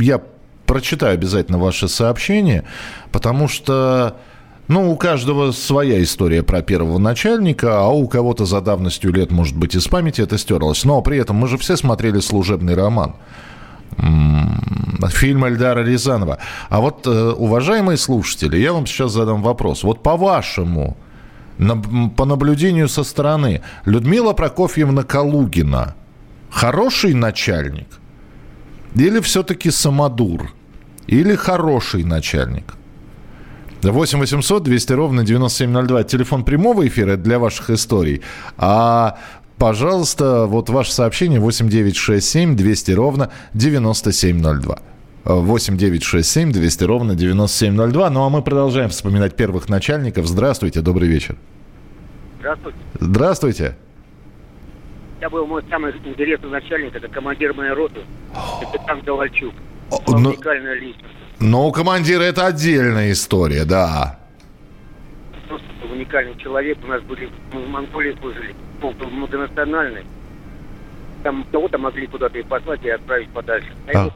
[0.00, 0.20] я
[0.66, 2.64] прочитаю обязательно ваше сообщение,
[3.10, 4.16] потому что
[4.68, 9.56] ну, у каждого своя история про первого начальника, а у кого-то за давностью лет, может
[9.56, 10.84] быть, из памяти это стерлось.
[10.84, 13.16] Но при этом мы же все смотрели служебный роман
[15.10, 16.38] фильм Эльдара Рязанова.
[16.68, 19.84] А вот, э, уважаемые слушатели, я вам сейчас задам вопрос.
[19.84, 20.96] Вот по-вашему,
[22.16, 25.94] по наблюдению со стороны, Людмила Прокофьевна Калугина
[26.50, 27.88] хороший начальник?
[28.94, 30.52] Или все-таки самодур?
[31.06, 32.74] Или хороший начальник?
[33.82, 36.04] 8 800 200 ровно 9702.
[36.04, 38.22] Телефон прямого эфира для ваших историй.
[38.56, 39.18] А
[39.62, 44.78] пожалуйста, вот ваше сообщение 8967 200 ровно 9702.
[45.24, 48.10] 8 9 6 7 200 ровно 9702.
[48.10, 50.26] Ну а мы продолжаем вспоминать первых начальников.
[50.26, 51.36] Здравствуйте, добрый вечер.
[52.40, 52.78] Здравствуйте.
[52.98, 53.76] Здравствуйте.
[55.20, 58.00] Я был мой самый интересный начальник, это командир моей роты,
[58.60, 59.54] капитан Ковальчук.
[60.08, 61.14] Ну, уникальная личность.
[61.38, 64.21] Ну, командир, это отдельная история, да.
[65.92, 66.78] Просто уникальный человек.
[66.82, 68.54] У нас были, мы в Монголии служили
[69.12, 70.04] многонациональный.
[71.22, 73.68] Там кого-то могли куда-то и послать, и отправить подальше.
[73.88, 74.04] А, а.
[74.04, 74.12] его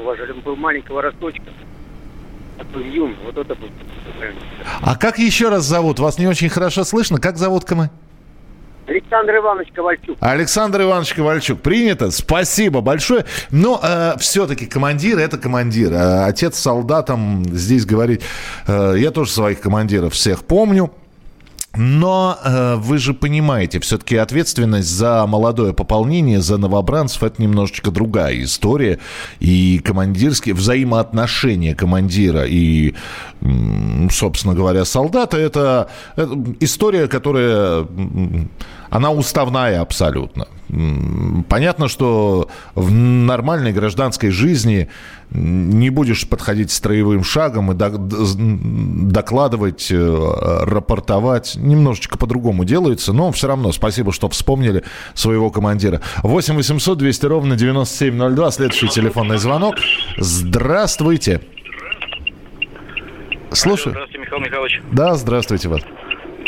[0.00, 0.32] уважали.
[0.32, 1.44] Он был маленького росточка.
[2.58, 3.16] Такой юный.
[3.24, 3.68] Вот это был.
[4.82, 5.98] А как еще раз зовут?
[5.98, 7.18] Вас не очень хорошо слышно.
[7.20, 7.90] Как зовут Камы?
[8.86, 10.16] Александр Иванович Ковальчук.
[10.20, 11.60] Александр Иванович Ковальчук.
[11.60, 12.10] Принято.
[12.10, 13.24] Спасибо большое.
[13.50, 15.92] Но э, все-таки командир это командир.
[15.92, 18.22] Э, отец солдатам здесь говорить.
[18.68, 20.92] Э, я тоже своих командиров всех помню.
[21.76, 28.42] Но э, вы же понимаете, все-таки ответственность за молодое пополнение, за новобранцев, это немножечко другая
[28.42, 28.98] история.
[29.40, 32.94] И командирские взаимоотношения командира и,
[34.10, 37.86] собственно говоря, солдата, это, это история, которая,
[38.90, 40.48] она уставная абсолютно.
[41.48, 44.88] Понятно, что в нормальной гражданской жизни
[45.30, 51.54] не будешь подходить строевым шагом и докладывать, э, рапортовать.
[51.56, 54.82] Немножечко по-другому делается, но все равно спасибо, что вспомнили
[55.14, 56.00] своего командира.
[56.22, 58.50] 8 800 200 ровно 9702.
[58.50, 59.76] Следующий телефонный звонок.
[60.16, 61.42] Здравствуйте.
[63.52, 63.92] Слушаю.
[63.92, 64.82] Здравствуйте, Михаил Михайлович.
[64.92, 65.82] Да, здравствуйте вас.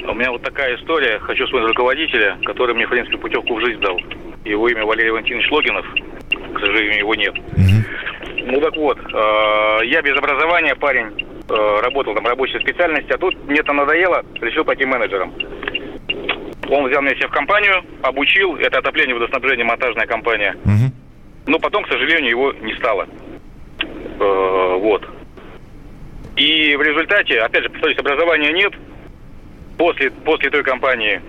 [0.09, 1.19] У меня вот такая история.
[1.19, 3.99] Хочу вспомнить руководителя, который мне, в принципе, путевку в жизнь дал.
[4.45, 5.87] Его имя Валерий Валентинович Логинов.
[6.55, 7.35] К сожалению, его нет.
[7.37, 8.49] Угу.
[8.51, 11.09] Ну так вот, э, я без образования парень,
[11.49, 15.35] э, работал там рабочей специальности, а тут мне это надоело, решил пойти менеджером.
[16.71, 20.57] Он взял меня себе в компанию, обучил, это отопление, водоснабжение, монтажная компания.
[20.65, 20.93] Угу.
[21.49, 23.07] Но потом, к сожалению, его не стало.
[24.21, 25.07] Э, вот.
[26.37, 28.73] И в результате, опять же, повторюсь, образования нет,
[29.79, 31.23] После, после той компании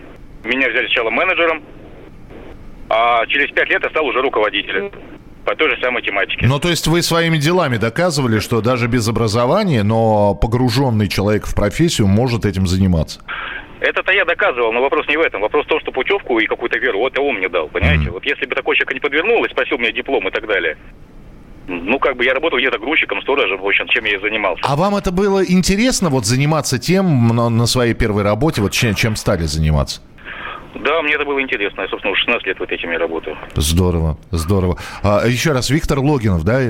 [0.44, 1.64] меня взяли сначала менеджером,
[2.90, 4.92] а через пять лет я стал уже руководителем
[5.46, 6.46] по той же самой тематике.
[6.48, 11.56] Ну, то есть вы своими делами доказывали, что даже без образования, но погруженный человек в
[11.56, 13.22] профессию может этим заниматься?
[13.80, 15.42] Это-то я доказывал, но вопрос не в этом.
[15.42, 18.06] Вопрос в том, что путевку и какую-то веру, вот он мне дал, понимаете?
[18.06, 18.12] Mm-hmm.
[18.12, 20.76] Вот если бы такой человек не подвернул и спросил меня диплом и так далее,
[21.70, 24.62] ну, как бы я работал где-то грузчиком, сторожем, в общем, чем я и занимался.
[24.64, 29.16] А вам это было интересно, вот заниматься тем на, своей первой работе, вот чем, чем
[29.16, 30.02] стали заниматься?
[30.76, 31.82] Да, мне это было интересно.
[31.82, 33.38] Я, собственно, уже 16 лет вот этим я работаю.
[33.56, 34.78] Здорово, здорово.
[35.04, 36.62] А, еще раз, Виктор Логинов, да?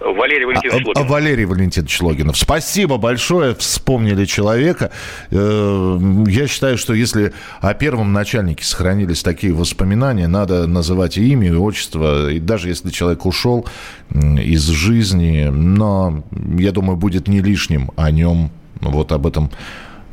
[0.00, 0.96] Валерий Валентинович а, Логинов.
[0.96, 2.36] А, Валерий Валентинович Логинов.
[2.36, 4.90] Спасибо большое, вспомнили человека.
[5.30, 11.48] Э, я считаю, что если о первом начальнике сохранились такие воспоминания, надо называть и имя,
[11.48, 12.30] и отчество.
[12.30, 13.66] И даже если человек ушел
[14.12, 16.22] из жизни, но,
[16.58, 19.50] я думаю, будет не лишним о нем вот об этом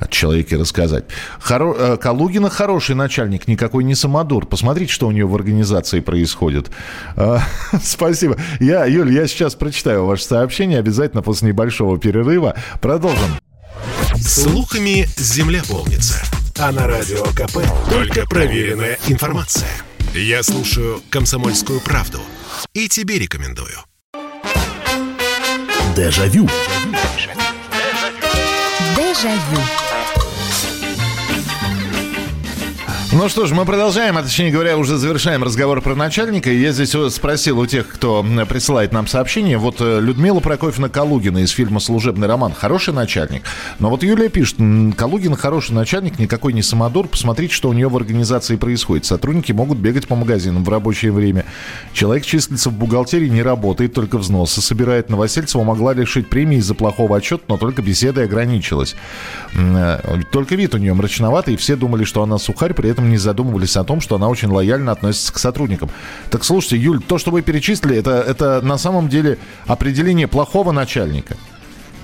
[0.09, 1.05] человеке рассказать.
[1.39, 1.73] Хоро...
[1.77, 4.45] Э, Калугина хороший начальник, никакой не самодур.
[4.45, 6.71] Посмотрите, что у нее в организации происходит.
[7.15, 7.39] Э,
[7.83, 8.37] спасибо.
[8.59, 12.55] Я, Юль, я сейчас прочитаю ваше сообщение обязательно после небольшого перерыва.
[12.81, 13.37] Продолжим.
[14.15, 16.21] Слухами земля полнится.
[16.59, 17.59] А на радио КП
[17.89, 19.69] только проверенная информация.
[20.13, 22.19] Я слушаю «Комсомольскую правду»
[22.73, 23.77] и тебе рекомендую.
[25.95, 26.47] Дежавю.
[26.47, 27.41] Дежавю.
[28.95, 29.90] Дежавю.
[33.13, 36.49] Ну что ж, мы продолжаем, а точнее говоря, уже завершаем разговор про начальника.
[36.49, 39.57] Я здесь спросил у тех, кто присылает нам сообщение.
[39.57, 42.53] Вот э, Людмила Прокофьевна Калугина из фильма «Служебный роман».
[42.53, 43.43] Хороший начальник.
[43.79, 44.59] Но вот Юлия пишет,
[44.95, 47.09] Калугин хороший начальник, никакой не самодур.
[47.09, 49.03] Посмотрите, что у нее в организации происходит.
[49.03, 51.43] Сотрудники могут бегать по магазинам в рабочее время.
[51.91, 55.09] Человек числится в бухгалтерии, не работает, только взносы собирает.
[55.09, 58.95] Новосельцева могла лишить премии из-за плохого отчета, но только беседой ограничилась.
[59.53, 59.99] Э,
[60.31, 63.17] только вид у нее мрачноватый, и все думали, что она сухарь, при этом этом не
[63.17, 65.89] задумывались о том, что она очень лояльно относится к сотрудникам.
[66.29, 71.35] Так слушайте, Юль, то, что вы перечислили, это, это на самом деле определение плохого начальника.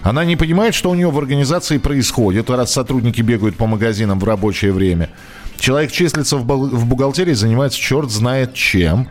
[0.04, 4.24] Она не понимает, что у нее в организации происходит, раз сотрудники бегают по магазинам в
[4.24, 5.10] рабочее время.
[5.58, 9.08] Человек числится в, в бухгалтерии, занимается черт знает чем.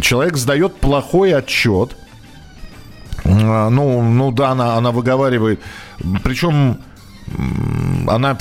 [0.00, 1.96] Человек сдает плохой отчет.
[3.24, 5.60] А, ну, ну да, она, она выговаривает.
[6.22, 6.78] Причем
[8.06, 8.38] она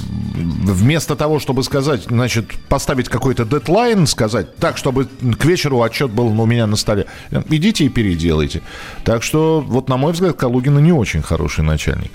[0.00, 6.40] вместо того, чтобы сказать, значит, поставить какой-то дедлайн, сказать так, чтобы к вечеру отчет был
[6.40, 7.06] у меня на столе,
[7.48, 8.62] идите и переделайте.
[9.04, 12.10] Так что, вот на мой взгляд, Калугина не очень хороший начальник.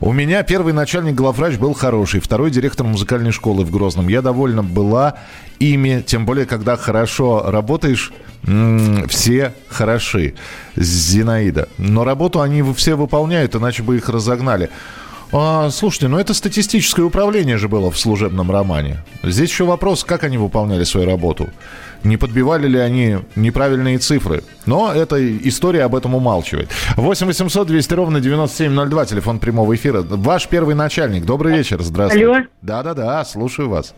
[0.00, 4.08] У меня первый начальник главврач был хороший, второй директор музыкальной школы в Грозном.
[4.08, 5.14] Я довольна была
[5.58, 8.12] ими, тем более, когда хорошо работаешь,
[9.08, 10.34] все хороши.
[10.76, 11.68] Зинаида.
[11.76, 14.70] Но работу они все выполняют, иначе бы их разогнали.
[15.32, 18.98] А, слушайте, ну это статистическое управление же было в служебном романе.
[19.22, 21.48] Здесь еще вопрос, как они выполняли свою работу.
[22.04, 24.42] Не подбивали ли они неправильные цифры?
[24.66, 25.16] Но эта
[25.48, 26.70] история об этом умалчивает.
[26.96, 30.02] 8 800 200 ровно 9702, телефон прямого эфира.
[30.02, 31.24] Ваш первый начальник.
[31.24, 32.26] Добрый вечер, здравствуйте.
[32.26, 32.44] Алло.
[32.62, 33.94] Да-да-да, слушаю вас.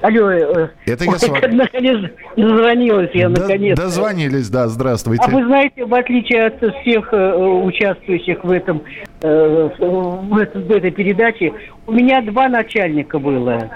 [0.00, 0.30] Алло.
[0.30, 1.54] Э, Это я с вами.
[1.54, 3.76] Наконец дозвонилась я, наконец.
[3.76, 5.24] Дозвонились, да, здравствуйте.
[5.26, 8.82] А вы знаете, в отличие от всех э, участвующих в этом,
[9.22, 11.52] э, в, этом, в этой передаче,
[11.86, 13.70] у меня два начальника было.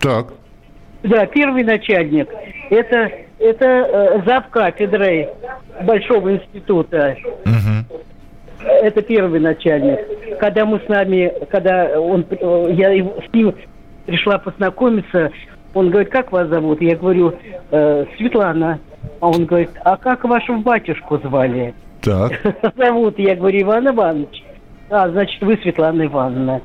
[0.00, 0.32] Так.
[1.02, 2.28] Да, первый начальник,
[2.70, 5.28] это, это э, зав кафедрой
[5.82, 7.16] Большого института.
[7.44, 8.00] Угу.
[8.66, 10.38] Это первый начальник.
[10.40, 12.24] Когда мы с нами, когда он,
[12.70, 13.54] я с ним
[14.06, 15.30] пришла познакомиться,
[15.76, 16.80] он говорит, как вас зовут?
[16.80, 17.34] Я говорю,
[17.70, 18.78] э, Светлана.
[19.20, 21.74] А он говорит, а как вашего батюшку звали?
[22.00, 22.32] Так.
[22.76, 24.42] Зовут, я говорю, Иван Иванович.
[24.90, 26.60] А, значит, вы Светлана Ивановна.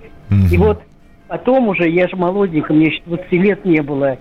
[0.52, 0.82] И вот
[1.28, 4.18] потом уже, я же молоденькая, мне еще 20 лет не было.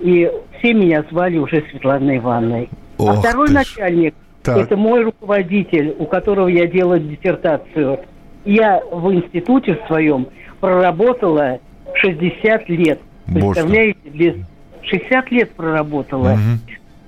[0.00, 2.68] И все меня звали уже Светланой Ивановной.
[2.98, 3.56] а Ох второй ты ж.
[3.56, 4.56] начальник, Так.
[4.58, 8.00] это мой руководитель, у которого я делала диссертацию.
[8.46, 10.26] Я в институте в своем
[10.60, 11.58] проработала
[11.94, 13.00] 60 лет.
[13.26, 14.34] Боже Представляете, без
[14.82, 16.30] 60 лет проработала.
[16.30, 16.60] Мгм.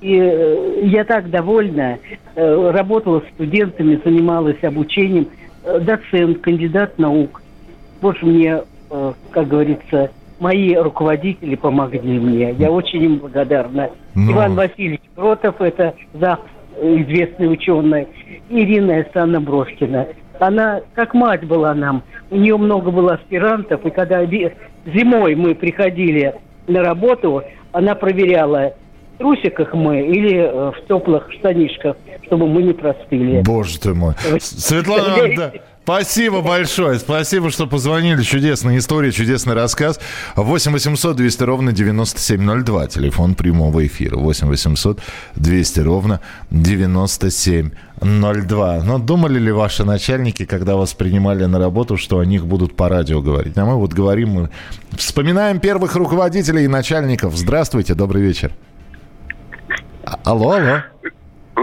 [0.03, 1.99] И э, я так довольна.
[2.35, 5.29] Э, работала с студентами, занималась обучением.
[5.65, 7.41] Э, доцент, кандидат наук.
[8.01, 8.63] Боже, мне,
[9.31, 10.11] как говорится,
[10.41, 12.53] мои руководители помогли мне.
[12.59, 13.91] Я очень им благодарна.
[14.17, 14.33] Ну.
[14.33, 16.41] Иван Васильевич Кротов, это зав,
[16.81, 18.09] известный ученый.
[18.51, 20.09] Ирина Александровна Брошкина.
[20.41, 22.03] Она как мать была нам.
[22.31, 23.87] У нее много было аспирантов.
[23.87, 24.19] И когда
[24.87, 26.35] зимой мы приходили
[26.67, 28.75] на работу, она проверяла,
[29.15, 33.43] в трусиках мы или э, в теплых штанишках, чтобы мы не простыли.
[33.43, 34.15] Боже ты мой.
[34.41, 35.53] Светлана, да,
[35.85, 36.99] спасибо большое.
[36.99, 38.23] Спасибо, что позвонили.
[38.23, 40.01] Чудесная история, чудесный рассказ.
[40.37, 42.87] 8 800 200 ровно 9702.
[42.87, 44.17] Телефон прямого эфира.
[44.17, 45.01] 8 800
[45.37, 46.21] 200 ровно
[46.51, 48.83] 9702.
[48.85, 52.89] Но думали ли ваши начальники, когда вас принимали на работу, что о них будут по
[52.89, 53.57] радио говорить?
[53.59, 54.51] А мы вот говорим, мы
[54.97, 57.37] вспоминаем первых руководителей и начальников.
[57.37, 58.53] Здравствуйте, добрый вечер.
[60.05, 60.83] А- Алло, алло.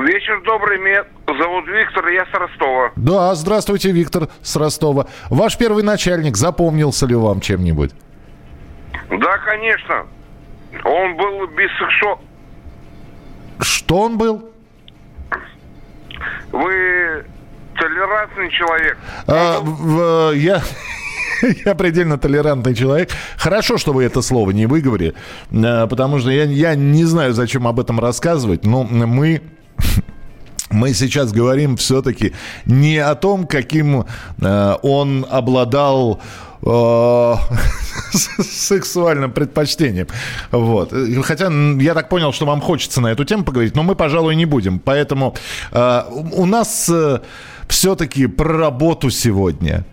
[0.05, 2.91] Вечер добрый, меня зовут Виктор, я с Ростова.
[2.95, 5.07] Да, здравствуйте, Виктор с Ростова.
[5.29, 7.91] Ваш первый начальник запомнился ли вам чем-нибудь?
[9.09, 10.05] Да, конечно.
[10.85, 12.19] Он был бисексуал.
[13.59, 14.49] Что он был?
[16.51, 17.25] Вы
[17.75, 18.97] толерантный человек.
[19.27, 20.61] А, в- я...
[21.65, 23.09] Я предельно толерантный человек.
[23.37, 25.13] Хорошо, что вы это слово не выговорили,
[25.51, 29.41] э, потому что я, я не знаю, зачем об этом рассказывать, но мы
[30.69, 32.33] мы сейчас говорим все-таки
[32.65, 34.05] не о том, каким
[34.39, 36.21] э, он обладал
[36.61, 37.33] э,
[38.13, 40.07] сексуальным предпочтением.
[40.51, 40.93] Вот.
[41.23, 44.45] Хотя я так понял, что вам хочется на эту тему поговорить, но мы, пожалуй, не
[44.45, 44.79] будем.
[44.79, 45.35] Поэтому
[45.71, 46.01] э,
[46.33, 46.91] у нас
[47.67, 49.85] все-таки про работу сегодня.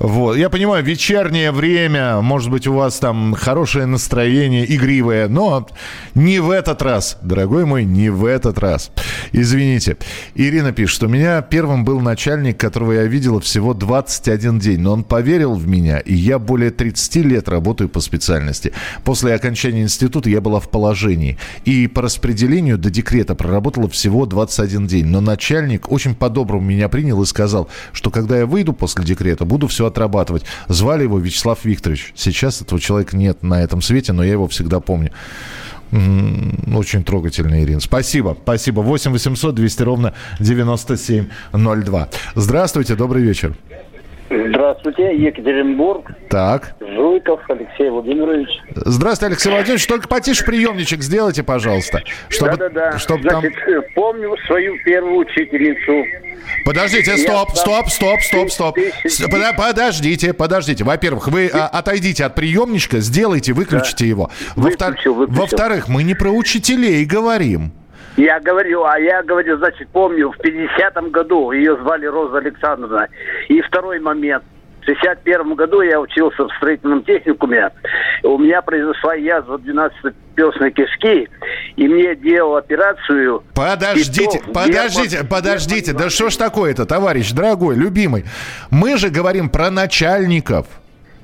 [0.00, 0.38] Вот.
[0.38, 5.68] Я понимаю, вечернее время, может быть, у вас там хорошее настроение, игривое, но
[6.14, 8.92] не в этот раз, дорогой мой, не в этот раз.
[9.32, 9.98] Извините.
[10.34, 15.04] Ирина пишет, у меня первым был начальник, которого я видела всего 21 день, но он
[15.04, 18.72] поверил в меня, и я более 30 лет работаю по специальности.
[19.04, 21.36] После окончания института я была в положении,
[21.66, 27.20] и по распределению до декрета проработала всего 21 день, но начальник очень по-доброму меня принял
[27.20, 30.44] и сказал, что когда я выйду после декрета, буду все отрабатывать.
[30.68, 32.12] Звали его Вячеслав Викторович.
[32.16, 35.12] Сейчас этого человека нет на этом свете, но я его всегда помню.
[35.92, 37.80] Очень трогательно, Ирина.
[37.80, 38.80] Спасибо, спасибо.
[38.80, 42.08] 8 800 200 ровно 9702.
[42.34, 43.56] Здравствуйте, добрый вечер.
[44.30, 46.06] Здравствуйте, Екатеринбург.
[46.28, 46.74] Так.
[46.80, 48.48] Жуйков Алексей Владимирович.
[48.76, 49.86] Здравствуйте, Алексей Владимирович.
[49.88, 52.02] Только потише приемничек сделайте, пожалуйста.
[52.28, 52.96] Чтобы, Да-да-да.
[52.98, 53.82] Чтобы Значит, там...
[53.96, 56.06] помню свою первую учительницу.
[56.64, 58.76] Подождите, стоп, стоп, стоп, стоп, стоп.
[59.56, 60.84] Подождите, подождите.
[60.84, 64.30] Во-первых, вы а, отойдите от приемничка, сделайте, выключите его.
[64.54, 67.72] Во-втор- Во-вторых, мы не про учителей говорим.
[68.16, 73.08] Я говорю, а я говорю, значит, помню, в 50-м году ее звали Роза Александровна.
[73.48, 74.44] И второй момент.
[74.82, 77.70] В 61 году я учился в строительном техникуме.
[78.22, 81.28] У меня произошла язва 12-перстной кишки,
[81.76, 83.42] и мне делал операцию.
[83.54, 85.92] Подождите, Петров, подождите, Герман- подождите.
[85.92, 88.24] Да что ж такое-то, товарищ, дорогой, любимый?
[88.70, 90.66] Мы же говорим про начальников.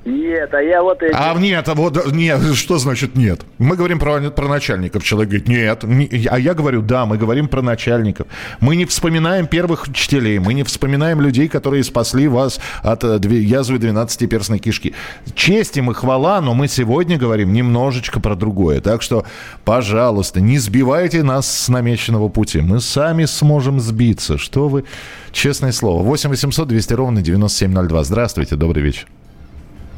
[0.07, 0.99] Нет, а я вот...
[1.13, 3.41] А нет, а вот нет, что значит нет?
[3.57, 5.03] Мы говорим про, про начальников.
[5.03, 5.83] Человек говорит, нет.
[5.83, 8.27] Не- а я говорю, да, мы говорим про начальников.
[8.61, 13.79] Мы не вспоминаем первых учителей, мы не вспоминаем людей, которые спасли вас от э, язвы
[13.79, 14.95] 12-перстной кишки.
[15.35, 18.79] Честь им и хвала, но мы сегодня говорим немножечко про другое.
[18.79, 19.25] Так что,
[19.65, 22.61] пожалуйста, не сбивайте нас с намеченного пути.
[22.61, 24.37] Мы сами сможем сбиться.
[24.37, 24.85] Что вы...
[25.33, 26.01] Честное слово.
[26.01, 28.03] 8 800 200 ровно 9702.
[28.05, 29.05] Здравствуйте, добрый вечер.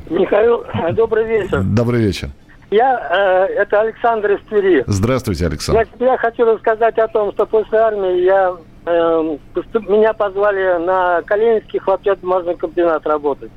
[0.10, 1.62] Михаил, добрый вечер.
[1.64, 2.30] Добрый вечер.
[2.72, 4.84] Я, э, это Александр из Твери.
[4.88, 5.84] Здравствуйте, Александр.
[5.86, 8.55] Значит, я хочу рассказать о том, что после армии я,
[8.86, 13.51] э, поступ- меня позвали на Калининский хлопчатобумажный комбинат работать.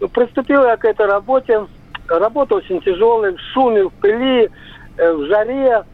[0.00, 1.66] Ну, Приступил я к этой работе.
[2.08, 4.50] Работа очень тяжелая, в шуме, в пыли,
[4.98, 5.84] э, в жаре.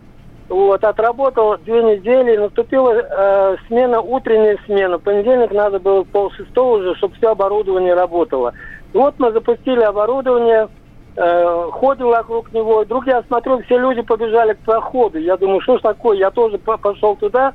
[0.48, 4.96] Вот, отработал две недели, наступила э, смена, утренняя смена.
[4.96, 8.54] В понедельник надо было пол шестого уже, чтобы все оборудование работало.
[8.94, 10.68] Вот мы запустили оборудование,
[11.16, 12.80] э, ходим вокруг него.
[12.84, 15.18] Вдруг я смотрю, все люди побежали к проходу.
[15.18, 16.16] Я думаю, что ж такое?
[16.18, 17.52] Я тоже по- пошел туда.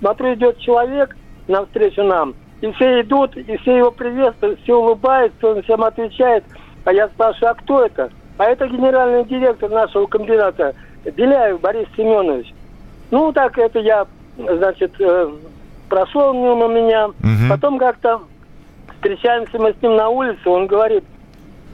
[0.00, 1.16] Смотрю, идет человек
[1.48, 2.34] навстречу нам.
[2.60, 6.44] И все идут, и все его приветствуют, все улыбаются, он всем отвечает.
[6.84, 8.10] А я спрашиваю, а кто это?
[8.38, 10.74] А это генеральный директор нашего комбината
[11.04, 12.54] Беляев Борис Семенович.
[13.10, 14.06] Ну, так это я,
[14.36, 15.30] значит, э,
[15.88, 17.10] прошел мимо меня.
[17.48, 18.20] Потом как-то
[19.06, 21.04] встречаемся мы с ним на улице, он говорит,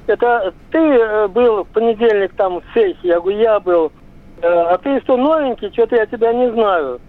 [0.07, 2.97] это ты э, был в понедельник там в цехе?
[3.03, 3.93] Я говорю, я был.
[4.43, 5.71] «Э, А ты что, новенький?
[5.73, 7.01] Что-то я тебя не знаю.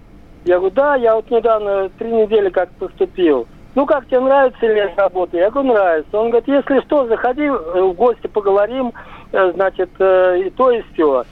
[0.46, 3.48] Я говорю, да, я вот недавно, три недели как поступил.
[3.76, 5.36] Ну, как тебе нравится ли работа?
[5.36, 6.20] Я говорю, нравится.
[6.20, 8.94] Он говорит, если что, заходи э, в гости, поговорим,
[9.32, 11.24] значит, и то, и все.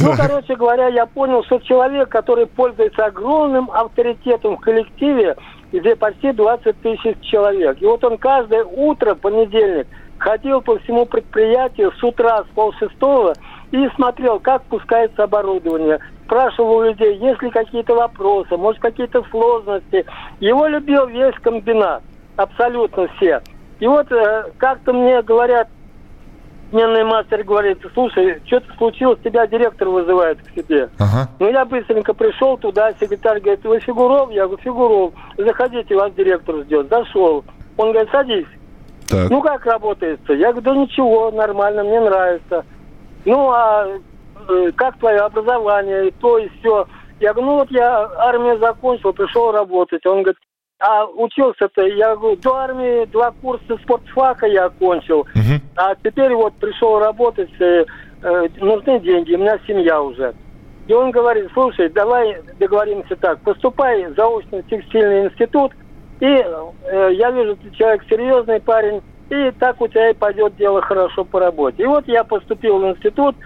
[0.00, 5.36] Ну, короче говоря, я понял, что человек, который пользуется огромным авторитетом в коллективе,
[5.72, 7.80] где почти 20 тысяч человек.
[7.80, 9.86] И вот он каждое утро, понедельник,
[10.18, 13.34] ходил по всему предприятию с утра, с полшестого,
[13.70, 15.98] и смотрел, как пускается оборудование.
[16.24, 20.04] Спрашивал у людей, есть ли какие-то вопросы, может, какие-то сложности.
[20.40, 22.02] Его любил весь комбинат,
[22.36, 23.42] абсолютно все.
[23.80, 25.68] И вот э, как-то мне говорят,
[26.70, 30.88] сменный мастер говорит, слушай, что-то случилось, тебя директор вызывает к себе.
[31.38, 34.30] Ну, я быстренько пришел туда, секретарь говорит, вы Фигуров?
[34.30, 35.14] Я говорю, Фигуров.
[35.36, 36.88] Заходите, вас директор ждет.
[36.88, 37.44] Зашел.
[37.76, 38.46] Он говорит, садись.
[39.08, 39.30] Так.
[39.30, 40.34] Ну, как работает-то?
[40.34, 42.64] Я говорю, да ничего, нормально, мне нравится.
[43.24, 43.88] Ну, а
[44.48, 46.86] э, как твое образование, и то, и все.
[47.20, 50.04] Я говорю, ну вот я армию закончил, пришел работать.
[50.06, 50.36] Он говорит,
[50.80, 55.26] а учился-то, я говорю, до армии два курса спортфака я окончил.
[55.76, 57.84] А теперь вот пришел работать, э,
[58.22, 60.34] э, нужны деньги, у меня семья уже.
[60.86, 65.72] И он говорит, слушай, давай договоримся так, поступай в текстильный институт,
[66.20, 70.80] и э, я вижу, ты человек серьезный парень, и так у тебя и пойдет дело
[70.80, 71.82] хорошо по работе.
[71.82, 73.36] И вот я поступил в институт,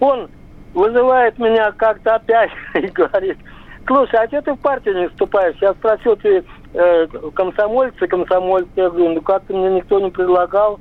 [0.00, 0.28] он
[0.74, 3.38] вызывает меня как-то опять и говорит,
[3.86, 5.56] слушай, а что ты в партию не вступаешь?
[5.60, 6.44] Я спросил, ты
[6.74, 8.68] э, комсомолец и комсомолец?
[8.76, 10.80] Я говорю, ну как-то мне никто не предлагал.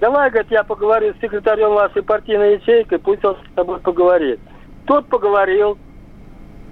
[0.00, 4.40] Давай, говорит, я поговорю с секретарем вашей партийной ячейки, пусть он с тобой поговорит.
[4.86, 5.78] Тот поговорил,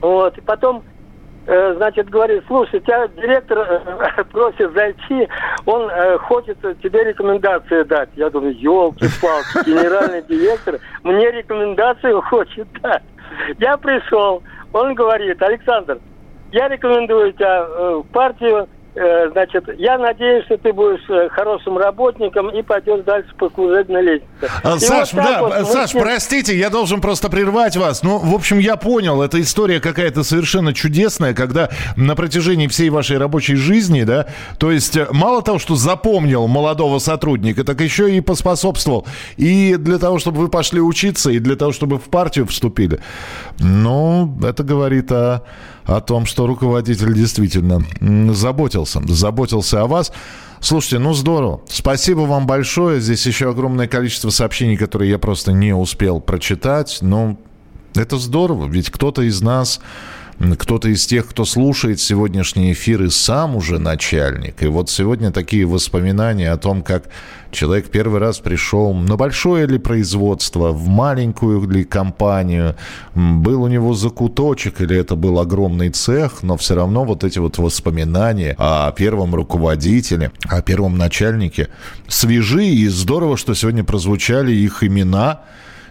[0.00, 0.84] вот, и потом,
[1.46, 5.26] э, значит, говорит, слушай, тебя директор э, просит зайти,
[5.64, 8.10] он э, хочет тебе рекомендации дать.
[8.14, 13.02] Я думаю, елки-палки, генеральный директор мне рекомендацию хочет дать.
[13.58, 14.42] Я пришел,
[14.74, 15.98] он говорит, Александр,
[16.54, 21.76] я рекомендую тебя э, в партию, Э, значит, я надеюсь, что ты будешь э, хорошим
[21.76, 24.52] работником и пойдешь дальше по служебной лестнице.
[24.62, 26.02] А, Саш, вот да, вот Саш, мы...
[26.02, 28.04] простите, я должен просто прервать вас.
[28.04, 33.18] Ну, в общем, я понял, эта история какая-то совершенно чудесная, когда на протяжении всей вашей
[33.18, 34.28] рабочей жизни, да,
[34.60, 40.20] то есть мало того, что запомнил молодого сотрудника, так еще и поспособствовал и для того,
[40.20, 43.00] чтобы вы пошли учиться, и для того, чтобы в партию вступили.
[43.58, 45.42] Ну, это говорит о
[45.84, 47.84] о том, что руководитель действительно
[48.32, 50.12] заботился, заботился о вас.
[50.60, 51.60] Слушайте, ну здорово.
[51.68, 53.00] Спасибо вам большое.
[53.00, 56.98] Здесь еще огромное количество сообщений, которые я просто не успел прочитать.
[57.02, 57.38] Но
[57.94, 59.80] это здорово, ведь кто-то из нас
[60.58, 64.62] кто-то из тех, кто слушает сегодняшний эфир и сам уже начальник.
[64.62, 67.04] И вот сегодня такие воспоминания о том, как
[67.50, 72.76] человек первый раз пришел на большое ли производство, в маленькую ли компанию,
[73.14, 77.58] был у него закуточек или это был огромный цех, но все равно вот эти вот
[77.58, 81.68] воспоминания о первом руководителе, о первом начальнике
[82.08, 85.42] свежи и здорово, что сегодня прозвучали их имена,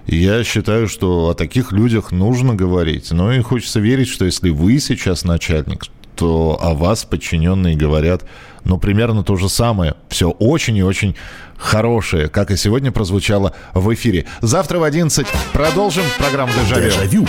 [0.08, 3.12] я считаю, что о таких людях нужно говорить.
[3.12, 5.86] Ну и хочется верить, что если вы сейчас начальник,
[6.16, 8.24] то о вас подчиненные говорят,
[8.64, 9.96] ну, примерно то же самое.
[10.10, 11.16] Все очень и очень
[11.58, 14.26] хорошее, как и сегодня прозвучало в эфире.
[14.42, 16.90] Завтра в 11 продолжим программу «Дежавю».
[16.90, 17.28] Дежавю.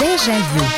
[0.00, 0.77] Дежавю.